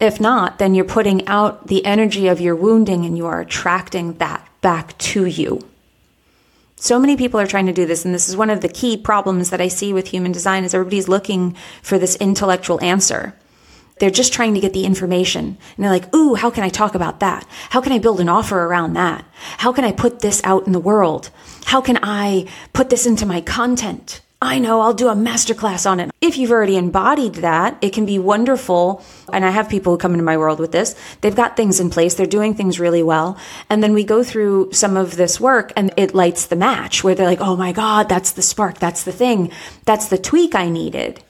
If 0.00 0.20
not, 0.20 0.58
then 0.58 0.74
you're 0.74 0.84
putting 0.84 1.26
out 1.26 1.66
the 1.66 1.84
energy 1.84 2.28
of 2.28 2.40
your 2.40 2.56
wounding 2.56 3.04
and 3.04 3.18
you 3.18 3.26
are 3.26 3.40
attracting 3.40 4.14
that 4.14 4.46
back 4.60 4.96
to 4.98 5.26
you. 5.26 5.66
So 6.82 6.98
many 6.98 7.14
people 7.14 7.38
are 7.38 7.46
trying 7.46 7.66
to 7.66 7.74
do 7.74 7.84
this, 7.84 8.06
and 8.06 8.14
this 8.14 8.26
is 8.26 8.38
one 8.38 8.48
of 8.48 8.62
the 8.62 8.68
key 8.68 8.96
problems 8.96 9.50
that 9.50 9.60
I 9.60 9.68
see 9.68 9.92
with 9.92 10.08
human 10.08 10.32
design 10.32 10.64
is 10.64 10.72
everybody's 10.72 11.08
looking 11.08 11.54
for 11.82 11.98
this 11.98 12.16
intellectual 12.16 12.82
answer. 12.82 13.34
They're 13.98 14.08
just 14.08 14.32
trying 14.32 14.54
to 14.54 14.60
get 14.60 14.72
the 14.72 14.86
information. 14.86 15.58
And 15.76 15.84
they're 15.84 15.90
like, 15.90 16.14
ooh, 16.14 16.36
how 16.36 16.48
can 16.48 16.64
I 16.64 16.70
talk 16.70 16.94
about 16.94 17.20
that? 17.20 17.46
How 17.68 17.82
can 17.82 17.92
I 17.92 17.98
build 17.98 18.18
an 18.18 18.30
offer 18.30 18.64
around 18.64 18.94
that? 18.94 19.26
How 19.58 19.74
can 19.74 19.84
I 19.84 19.92
put 19.92 20.20
this 20.20 20.40
out 20.42 20.66
in 20.66 20.72
the 20.72 20.80
world? 20.80 21.28
How 21.66 21.82
can 21.82 21.98
I 22.02 22.48
put 22.72 22.88
this 22.88 23.04
into 23.04 23.26
my 23.26 23.42
content? 23.42 24.22
I 24.42 24.58
know 24.58 24.80
I'll 24.80 24.94
do 24.94 25.08
a 25.08 25.14
masterclass 25.14 25.88
on 25.88 26.00
it. 26.00 26.10
If 26.22 26.38
you've 26.38 26.50
already 26.50 26.78
embodied 26.78 27.34
that, 27.36 27.76
it 27.82 27.92
can 27.92 28.06
be 28.06 28.18
wonderful. 28.18 29.04
And 29.30 29.44
I 29.44 29.50
have 29.50 29.68
people 29.68 29.92
who 29.92 29.98
come 29.98 30.12
into 30.12 30.24
my 30.24 30.38
world 30.38 30.58
with 30.58 30.72
this. 30.72 30.96
They've 31.20 31.36
got 31.36 31.58
things 31.58 31.78
in 31.78 31.90
place. 31.90 32.14
They're 32.14 32.24
doing 32.24 32.54
things 32.54 32.80
really 32.80 33.02
well. 33.02 33.36
And 33.68 33.82
then 33.82 33.92
we 33.92 34.02
go 34.02 34.24
through 34.24 34.72
some 34.72 34.96
of 34.96 35.16
this 35.16 35.38
work 35.38 35.74
and 35.76 35.92
it 35.98 36.14
lights 36.14 36.46
the 36.46 36.56
match 36.56 37.04
where 37.04 37.14
they're 37.14 37.26
like, 37.26 37.42
Oh 37.42 37.54
my 37.54 37.72
God, 37.72 38.08
that's 38.08 38.32
the 38.32 38.40
spark. 38.40 38.78
That's 38.78 39.04
the 39.04 39.12
thing. 39.12 39.52
That's 39.84 40.08
the 40.08 40.18
tweak 40.18 40.54
I 40.54 40.70
needed. 40.70 41.22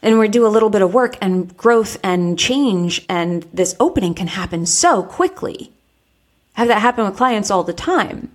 And 0.00 0.20
we 0.20 0.28
do 0.28 0.46
a 0.46 0.48
little 0.48 0.70
bit 0.70 0.82
of 0.82 0.94
work 0.94 1.16
and 1.20 1.56
growth 1.56 1.98
and 2.04 2.38
change 2.38 3.04
and 3.08 3.42
this 3.52 3.74
opening 3.80 4.14
can 4.14 4.28
happen 4.28 4.64
so 4.66 5.02
quickly. 5.02 5.72
Have 6.52 6.68
that 6.68 6.82
happen 6.82 7.04
with 7.04 7.16
clients 7.16 7.50
all 7.50 7.64
the 7.64 7.72
time 7.72 8.30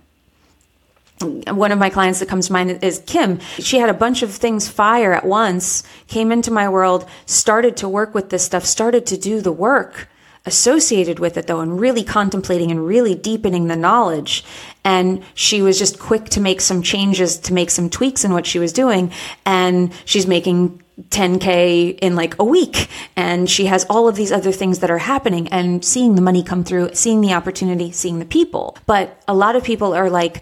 one 1.20 1.72
of 1.72 1.78
my 1.78 1.90
clients 1.90 2.20
that 2.20 2.28
comes 2.28 2.46
to 2.46 2.52
mind 2.52 2.82
is 2.82 3.02
Kim. 3.06 3.40
She 3.58 3.78
had 3.78 3.90
a 3.90 3.94
bunch 3.94 4.22
of 4.22 4.32
things 4.34 4.68
fire 4.68 5.12
at 5.12 5.24
once, 5.24 5.82
came 6.06 6.30
into 6.30 6.50
my 6.50 6.68
world, 6.68 7.08
started 7.26 7.76
to 7.78 7.88
work 7.88 8.14
with 8.14 8.30
this 8.30 8.44
stuff, 8.44 8.64
started 8.64 9.06
to 9.06 9.16
do 9.16 9.40
the 9.40 9.52
work 9.52 10.08
associated 10.46 11.18
with 11.18 11.36
it 11.36 11.46
though, 11.46 11.60
and 11.60 11.78
really 11.78 12.02
contemplating 12.02 12.70
and 12.70 12.86
really 12.86 13.14
deepening 13.14 13.66
the 13.66 13.76
knowledge. 13.76 14.44
And 14.84 15.22
she 15.34 15.60
was 15.60 15.78
just 15.78 15.98
quick 15.98 16.26
to 16.30 16.40
make 16.40 16.60
some 16.60 16.82
changes, 16.82 17.38
to 17.40 17.52
make 17.52 17.70
some 17.70 17.90
tweaks 17.90 18.24
in 18.24 18.32
what 18.32 18.46
she 18.46 18.58
was 18.58 18.72
doing. 18.72 19.12
And 19.44 19.92
she's 20.06 20.26
making 20.26 20.82
10K 21.10 21.98
in 21.98 22.16
like 22.16 22.38
a 22.38 22.44
week. 22.44 22.88
And 23.14 23.48
she 23.48 23.66
has 23.66 23.84
all 23.90 24.08
of 24.08 24.16
these 24.16 24.32
other 24.32 24.52
things 24.52 24.78
that 24.80 24.90
are 24.90 24.98
happening 24.98 25.48
and 25.48 25.84
seeing 25.84 26.14
the 26.14 26.22
money 26.22 26.42
come 26.42 26.64
through, 26.64 26.94
seeing 26.94 27.20
the 27.20 27.34
opportunity, 27.34 27.92
seeing 27.92 28.18
the 28.18 28.24
people. 28.24 28.76
But 28.86 29.22
a 29.28 29.34
lot 29.34 29.56
of 29.56 29.62
people 29.62 29.92
are 29.92 30.10
like, 30.10 30.40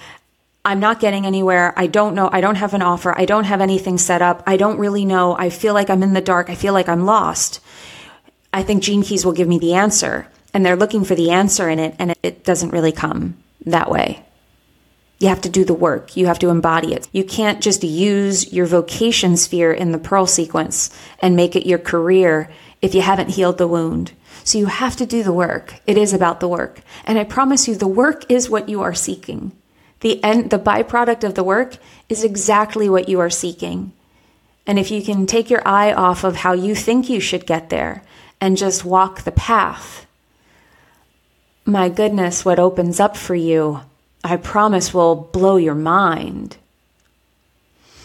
I'm 0.67 0.81
not 0.81 0.99
getting 0.99 1.25
anywhere. 1.25 1.73
I 1.77 1.87
don't 1.87 2.17
know. 2.17 2.29
I 2.33 2.41
don't 2.41 2.57
have 2.57 2.75
an 2.75 2.83
offer. 2.83 3.17
I 3.17 3.25
don't 3.25 3.45
have 3.45 3.61
anything 3.61 3.99
set 3.99 4.21
up. 4.21 4.43
I 4.49 4.57
don't 4.57 4.81
really 4.81 5.05
know. 5.05 5.39
I 5.39 5.49
feel 5.49 5.75
like 5.75 5.89
I'm 5.89 6.03
in 6.03 6.13
the 6.13 6.21
dark. 6.21 6.51
I 6.51 6.57
feel 6.57 6.73
like 6.75 6.89
I'm 6.89 7.07
lost. 7.07 7.61
I 8.53 8.65
think 8.65 8.83
Gene 8.83 9.05
Keys 9.05 9.25
will 9.25 9.33
give 9.33 9.47
me 9.47 9.61
the 9.61 9.75
answer. 9.75 10.27
And 10.53 10.67
they're 10.67 10.75
looking 10.75 11.05
for 11.05 11.15
the 11.15 11.31
answer 11.31 11.69
in 11.69 11.79
it, 11.79 11.95
and 12.01 12.15
it 12.21 12.43
doesn't 12.43 12.71
really 12.71 12.91
come 12.91 13.37
that 13.65 13.93
way. 13.93 14.25
You 15.21 15.29
have 15.29 15.41
to 15.43 15.49
do 15.49 15.65
the 15.65 15.73
work. 15.73 16.17
You 16.17 16.27
have 16.27 16.41
to 16.41 16.49
embody 16.49 16.95
it. 16.95 17.09
You 17.13 17.23
can't 17.23 17.63
just 17.63 17.85
use 17.85 18.53
your 18.53 18.67
vocation 18.67 19.37
sphere 19.37 19.73
in 19.73 19.93
the 19.93 19.99
pearl 19.99 20.27
sequence 20.27 20.91
and 21.21 21.37
make 21.37 21.55
it 21.55 21.69
your 21.69 21.79
career 21.79 22.51
if 22.83 22.93
you 22.93 23.03
haven't 23.03 23.31
healed 23.31 23.59
the 23.59 23.69
wound. 23.69 24.15
So 24.43 24.59
you 24.59 24.67
have 24.67 24.97
to 24.97 25.07
do 25.07 25.23
the 25.23 25.33
work. 25.33 25.75
It 25.87 25.97
is 25.97 26.13
about 26.13 26.41
the 26.41 26.49
work. 26.49 26.81
And 27.05 27.21
I 27.21 27.25
promise 27.25 27.69
you, 27.69 27.77
the 27.77 27.87
work 27.87 28.29
is 28.29 28.51
what 28.51 28.69
you 28.69 28.83
are 28.83 28.95
seeking. 28.95 29.53
The 30.01 30.23
end, 30.23 30.51
the 30.51 30.59
byproduct 30.59 31.25
of 31.25 31.35
the 31.35 31.45
work 31.45 31.77
is 32.09 32.23
exactly 32.23 32.89
what 32.89 33.09
you 33.09 33.21
are 33.21 33.31
seeking. 33.31 33.93
And 34.67 34.79
if 34.79 34.91
you 34.91 35.03
can 35.03 35.27
take 35.27 35.49
your 35.49 35.67
eye 35.67 35.93
off 35.93 36.25
of 36.25 36.37
how 36.37 36.53
you 36.53 36.75
think 36.75 37.09
you 37.09 37.21
should 37.21 37.47
get 37.47 37.71
there 37.71 38.03
and 38.41 38.57
just 38.57 38.85
walk 38.85 39.23
the 39.23 39.33
path, 39.33 40.07
my 41.65 41.89
goodness, 41.89 42.45
what 42.45 42.59
opens 42.59 43.01
up 43.01 43.17
for 43.17 43.35
you, 43.35 43.81
I 44.23 44.37
promise 44.37 44.95
will 44.95 45.15
blow 45.17 45.57
your 45.57 45.75
mind. 45.75 46.57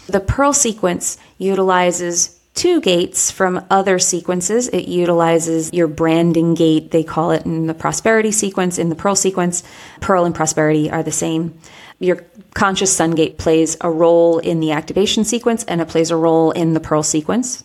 The 0.08 0.19
Pearl 0.19 0.54
sequence 0.54 1.17
utilizes 1.38 2.39
two 2.62 2.80
gates 2.80 3.32
from 3.32 3.65
other 3.71 3.97
sequences. 3.97 4.67
It 4.67 4.88
utilizes 4.88 5.74
your 5.74 5.88
branding 5.88 6.54
gate, 6.54 6.91
they 6.91 7.04
call 7.04 7.32
it 7.32 7.43
in 7.43 7.65
the 7.65 7.74
prosperity 7.74 8.32
sequence, 8.32 8.78
in 8.78 8.89
the 8.89 8.95
Pearl 8.95 9.15
sequence. 9.15 9.63
Pearl 10.00 10.26
and 10.26 10.36
prosperity 10.36 10.88
are 10.88 11.02
the 11.02 11.12
same. 11.12 11.58
Your 11.97 12.24
conscious 12.54 12.95
sun 12.95 13.12
gate 13.12 13.39
plays 13.39 13.78
a 13.82 13.89
role 13.89 14.38
in 14.38 14.60
the 14.60 14.74
activation 14.74 15.24
sequence 15.24 15.63
and 15.63 15.82
it 15.82 15.88
plays 15.88 16.12
a 16.12 16.15
role 16.15 16.52
in 16.52 16.76
the 16.76 16.80
Pearl 16.80 17.02
sequence. 17.02 17.63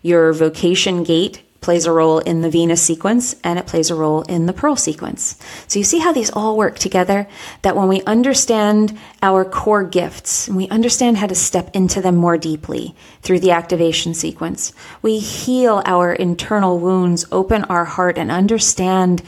Your 0.00 0.32
vocation 0.32 1.02
gate 1.02 1.42
plays 1.60 1.86
a 1.86 1.92
role 1.92 2.18
in 2.18 2.40
the 2.40 2.50
Venus 2.50 2.82
sequence 2.82 3.34
and 3.42 3.58
it 3.58 3.66
plays 3.66 3.90
a 3.90 3.94
role 3.94 4.22
in 4.22 4.46
the 4.46 4.52
Pearl 4.52 4.76
sequence. 4.76 5.36
So 5.66 5.78
you 5.78 5.84
see 5.84 5.98
how 5.98 6.12
these 6.12 6.30
all 6.30 6.56
work 6.56 6.78
together? 6.78 7.26
That 7.62 7.76
when 7.76 7.88
we 7.88 8.02
understand 8.02 8.98
our 9.22 9.44
core 9.44 9.84
gifts 9.84 10.46
and 10.46 10.56
we 10.56 10.68
understand 10.68 11.16
how 11.16 11.26
to 11.26 11.34
step 11.34 11.70
into 11.74 12.00
them 12.00 12.16
more 12.16 12.38
deeply 12.38 12.94
through 13.22 13.40
the 13.40 13.50
activation 13.50 14.14
sequence, 14.14 14.72
we 15.02 15.18
heal 15.18 15.82
our 15.84 16.12
internal 16.12 16.78
wounds, 16.78 17.26
open 17.32 17.64
our 17.64 17.84
heart, 17.84 18.18
and 18.18 18.30
understand 18.30 19.22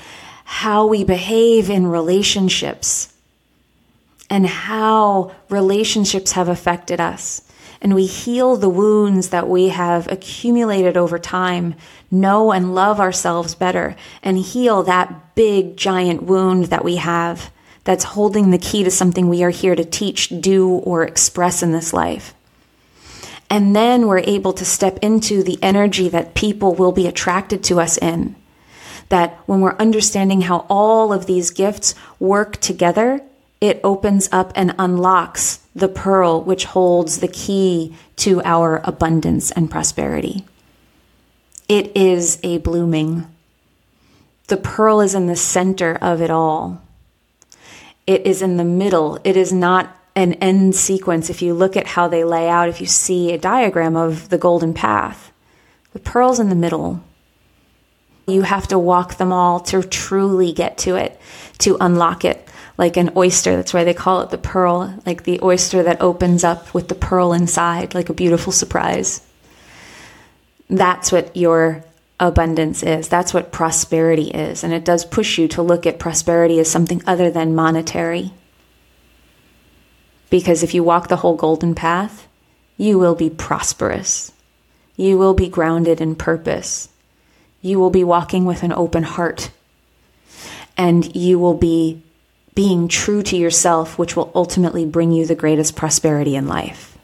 how 0.45 0.87
we 0.87 1.05
behave 1.05 1.69
in 1.71 1.87
relationships 1.87 3.13
and 4.29 4.47
how 4.47 5.33
relationships 5.49 6.33
have 6.33 6.49
affected 6.49 7.01
us 7.01 7.43
and 7.83 7.95
we 7.95 8.07
heal 8.07 8.57
the 8.57 8.69
wounds 8.69 9.31
that 9.31 9.49
we 9.49 9.69
have 9.69 10.11
accumulated 10.11 10.97
over 10.97 11.19
time, 11.19 11.75
know 12.11 12.53
and 12.53 12.75
love 12.75 13.01
ourselves 13.01 13.55
better, 13.55 13.97
and 14.23 14.37
heal 14.39 14.83
that 14.83 15.35
big 15.35 15.77
giant 15.77 16.23
wound 16.23 16.67
that 16.67 16.85
we 16.85 16.97
have 16.97 17.51
that's 17.85 18.05
holding 18.05 18.51
the 18.51 18.59
key 18.59 18.85
to 18.85 18.91
something 18.91 19.29
we 19.29 19.43
are 19.43 19.51
here 19.51 19.75
to 19.75 19.85
teach, 19.85 20.29
do, 20.41 20.69
or 20.69 21.05
express 21.05 21.63
in 21.63 21.73
this 21.73 21.93
life. 21.93 22.35
And 23.49 23.75
then 23.75 24.07
we're 24.07 24.19
able 24.19 24.53
to 24.53 24.65
step 24.65 24.99
into 25.01 25.43
the 25.43 25.59
energy 25.63 26.09
that 26.11 26.35
people 26.35 26.75
will 26.75 26.93
be 26.93 27.07
attracted 27.07 27.65
to 27.65 27.81
us 27.81 27.97
in. 27.97 28.37
That 29.09 29.39
when 29.47 29.61
we're 29.61 29.77
understanding 29.77 30.43
how 30.43 30.67
all 30.69 31.13
of 31.13 31.27
these 31.27 31.51
gifts 31.51 31.95
work 32.21 32.59
together, 32.59 33.23
it 33.61 33.81
opens 33.83 34.29
up 34.31 34.53
and 34.55 34.75
unlocks 34.79 35.60
the 35.75 35.89
pearl 35.89 36.43
which 36.43 36.65
holds 36.65 37.19
the 37.19 37.29
key 37.29 37.95
to 38.17 38.43
our 38.43 38.81
abundance 38.85 39.51
and 39.51 39.71
prosperity. 39.71 40.45
It 41.69 41.97
is 41.97 42.41
a 42.43 42.59
blooming. 42.59 43.27
The 44.49 44.57
pearl 44.57 45.01
is 45.01 45.15
in 45.15 45.27
the 45.27 45.37
center 45.37 45.97
of 46.01 46.21
it 46.21 46.31
all. 46.31 46.83
It 48.07 48.27
is 48.27 48.43
in 48.43 48.57
the 48.57 48.65
middle. 48.65 49.21
It 49.23 49.37
is 49.37 49.53
not 49.53 49.97
an 50.17 50.35
end 50.35 50.75
sequence. 50.75 51.31
If 51.31 51.43
you 51.43 51.55
look 51.55 51.77
at 51.77 51.87
how 51.87 52.09
they 52.09 52.25
lay 52.25 52.49
out, 52.49 52.69
if 52.69 52.81
you 52.81 52.87
see 52.87 53.33
a 53.33 53.39
diagram 53.39 53.95
of 53.95 54.29
the 54.29 54.39
golden 54.39 54.75
path, 54.75 55.31
the 55.93 56.01
pearl's 56.01 56.41
in 56.41 56.49
the 56.49 56.57
middle. 56.57 57.03
You 58.27 58.43
have 58.43 58.67
to 58.69 58.79
walk 58.79 59.17
them 59.17 59.33
all 59.33 59.61
to 59.61 59.83
truly 59.83 60.53
get 60.53 60.79
to 60.79 60.97
it, 60.97 61.21
to 61.59 61.77
unlock 61.81 62.25
it 62.25 62.49
like 62.81 62.97
an 62.97 63.13
oyster. 63.15 63.55
That's 63.55 63.75
why 63.75 63.85
they 63.85 63.93
call 63.93 64.23
it 64.23 64.31
the 64.31 64.39
pearl, 64.39 64.99
like 65.05 65.25
the 65.25 65.39
oyster 65.43 65.83
that 65.83 66.01
opens 66.01 66.43
up 66.43 66.73
with 66.73 66.89
the 66.89 66.95
pearl 66.95 67.35
inside, 67.35 67.95
like 67.95 68.09
a 68.09 68.15
beautiful 68.15 68.55
surprise. 68.55 69.21
That's 70.71 71.13
what 71.13 71.37
your 71.37 71.85
abundance 72.19 72.83
is. 72.83 73.07
That's 73.07 73.35
what 73.35 73.53
prosperity 73.53 74.31
is. 74.31 74.65
And 74.65 74.73
it 74.73 74.87
does 74.87 75.05
push 75.05 75.37
you 75.37 75.47
to 75.49 75.63
look 75.63 75.85
at 75.85 75.99
prosperity 75.99 76.59
as 76.59 76.71
something 76.71 77.03
other 77.07 77.31
than 77.31 77.55
monetary. 77.55 78.33
Because 80.31 80.63
if 80.63 80.73
you 80.73 80.83
walk 80.83 81.09
the 81.09 81.17
whole 81.17 81.37
golden 81.37 81.75
path, 81.75 82.29
you 82.79 82.99
will 82.99 83.15
be 83.15 83.29
prosperous. 83.29 84.33
You 84.97 85.19
will 85.19 85.35
be 85.35 85.51
grounded 85.51 86.01
in 86.01 86.15
purpose. 86.15 86.89
You 87.61 87.79
will 87.79 87.91
be 87.91 88.05
walking 88.05 88.47
with 88.47 88.63
an 88.63 88.73
open 88.73 89.03
heart. 89.03 89.51
And 90.79 91.15
you 91.15 91.39
will 91.39 91.59
be 91.59 92.03
being 92.55 92.89
true 92.89 93.23
to 93.23 93.37
yourself, 93.37 93.99
which 93.99 94.17
will 94.17 94.31
ultimately 94.35 94.85
bring 94.85 95.13
you 95.13 95.27
the 95.27 95.35
greatest 95.35 95.77
prosperity 95.77 96.37
in 96.37 96.47
life. 96.47 96.99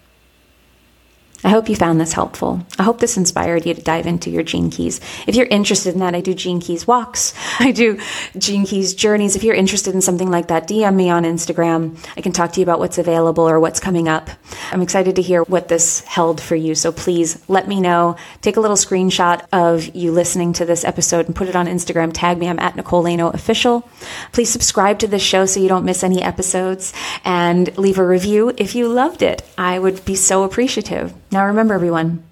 I 1.47 1.51
hope 1.51 1.69
you 1.69 1.77
found 1.77 2.01
this 2.01 2.13
helpful. 2.13 2.67
I 2.77 2.83
hope 2.83 2.99
this 2.99 3.17
inspired 3.17 3.67
you 3.67 3.73
to 3.73 3.81
dive 3.81 4.09
into 4.09 4.31
your 4.31 4.43
Gene 4.43 4.69
Keys. 4.69 5.01
If 5.29 5.37
you're 5.37 5.47
interested 5.47 5.95
in 5.95 6.01
that, 6.01 6.13
I 6.13 6.21
do 6.21 6.35
Gene 6.35 6.59
Keys 6.59 6.89
walks. 6.89 7.35
I 7.61 7.71
do 7.71 8.01
Gene 8.37 8.67
Keys 8.67 8.97
journeys. 8.97 9.37
If 9.37 9.45
you're 9.45 9.55
interested 9.55 9.95
in 9.95 10.03
something 10.03 10.29
like 10.29 10.49
that, 10.49 10.67
DM 10.67 10.97
me 10.97 11.09
on 11.09 11.23
Instagram. 11.23 12.05
I 12.17 12.21
can 12.21 12.33
talk 12.33 12.51
to 12.55 12.61
you 12.61 12.65
about 12.65 12.81
what's 12.81 12.99
available 12.99 13.49
or 13.49 13.61
what's 13.61 13.79
coming 13.79 14.09
up. 14.09 14.29
I'm 14.73 14.83
excited 14.83 15.15
to 15.15 15.23
hear 15.23 15.45
what 15.45 15.69
this 15.69 16.01
held 16.01 16.41
for 16.41 16.57
you. 16.57 16.75
So 16.75 16.91
please 16.91 17.41
let 17.49 17.69
me 17.69 17.81
know. 17.81 18.17
Take 18.41 18.57
a 18.57 18.61
little 18.61 18.77
screenshot 18.77 19.47
of 19.53 19.95
you 19.95 20.11
listening 20.11 20.53
to 20.55 20.65
this 20.65 20.85
episode 20.85 21.27
and 21.27 21.37
put 21.37 21.49
it 21.49 21.55
on 21.55 21.67
Instagram. 21.69 22.11
Tag 22.13 22.39
me. 22.39 22.49
I'm 22.49 22.59
at 22.59 22.75
Nicole 22.75 23.05
Laino 23.05 23.33
official. 23.33 23.89
Please 24.33 24.51
subscribe 24.51 24.99
to 24.99 25.07
this 25.07 25.23
show 25.23 25.47
so 25.47 25.61
you 25.61 25.69
don't 25.69 25.85
miss 25.85 26.03
any 26.03 26.21
episodes 26.23 26.93
and 27.25 27.79
leave 27.79 28.01
a 28.01 28.05
review 28.05 28.53
if 28.57 28.75
you 28.75 28.89
loved 28.89 29.23
it. 29.23 29.43
I 29.57 29.79
would 29.79 30.05
be 30.05 30.17
so 30.17 30.43
appreciative. 30.43 31.15
Now 31.37 31.49
remember 31.49 31.75
everyone, 31.75 32.25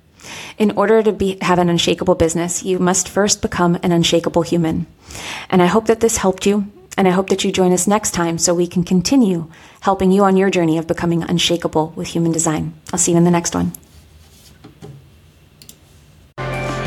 in 0.57 0.71
order 0.79 1.03
to 1.03 1.13
be, 1.13 1.37
have 1.43 1.59
an 1.59 1.69
unshakable 1.69 2.15
business, 2.15 2.63
you 2.63 2.79
must 2.79 3.07
first 3.07 3.43
become 3.43 3.79
an 3.83 3.93
unshakable 3.93 4.41
human. 4.41 4.87
And 5.51 5.61
I 5.61 5.67
hope 5.67 5.89
that 5.89 6.01
this 6.01 6.17
helped 6.17 6.47
you. 6.47 6.73
And 6.97 7.07
I 7.07 7.11
hope 7.11 7.29
that 7.29 7.45
you 7.45 7.53
join 7.53 7.75
us 7.75 7.87
next 7.87 8.13
time 8.13 8.39
so 8.39 8.55
we 8.55 8.67
can 8.67 8.83
continue 8.83 9.51
helping 9.83 10.11
you 10.11 10.25
on 10.25 10.39
your 10.39 10.49
journey 10.49 10.79
of 10.79 10.87
becoming 10.87 11.23
unshakable 11.23 11.93
with 11.95 12.09
human 12.09 12.33
design. 12.33 12.73
I'll 12.95 12.99
see 12.99 13.13
you 13.13 13.19
in 13.19 13.25
the 13.25 13.31
next 13.31 13.55
one. 13.55 13.73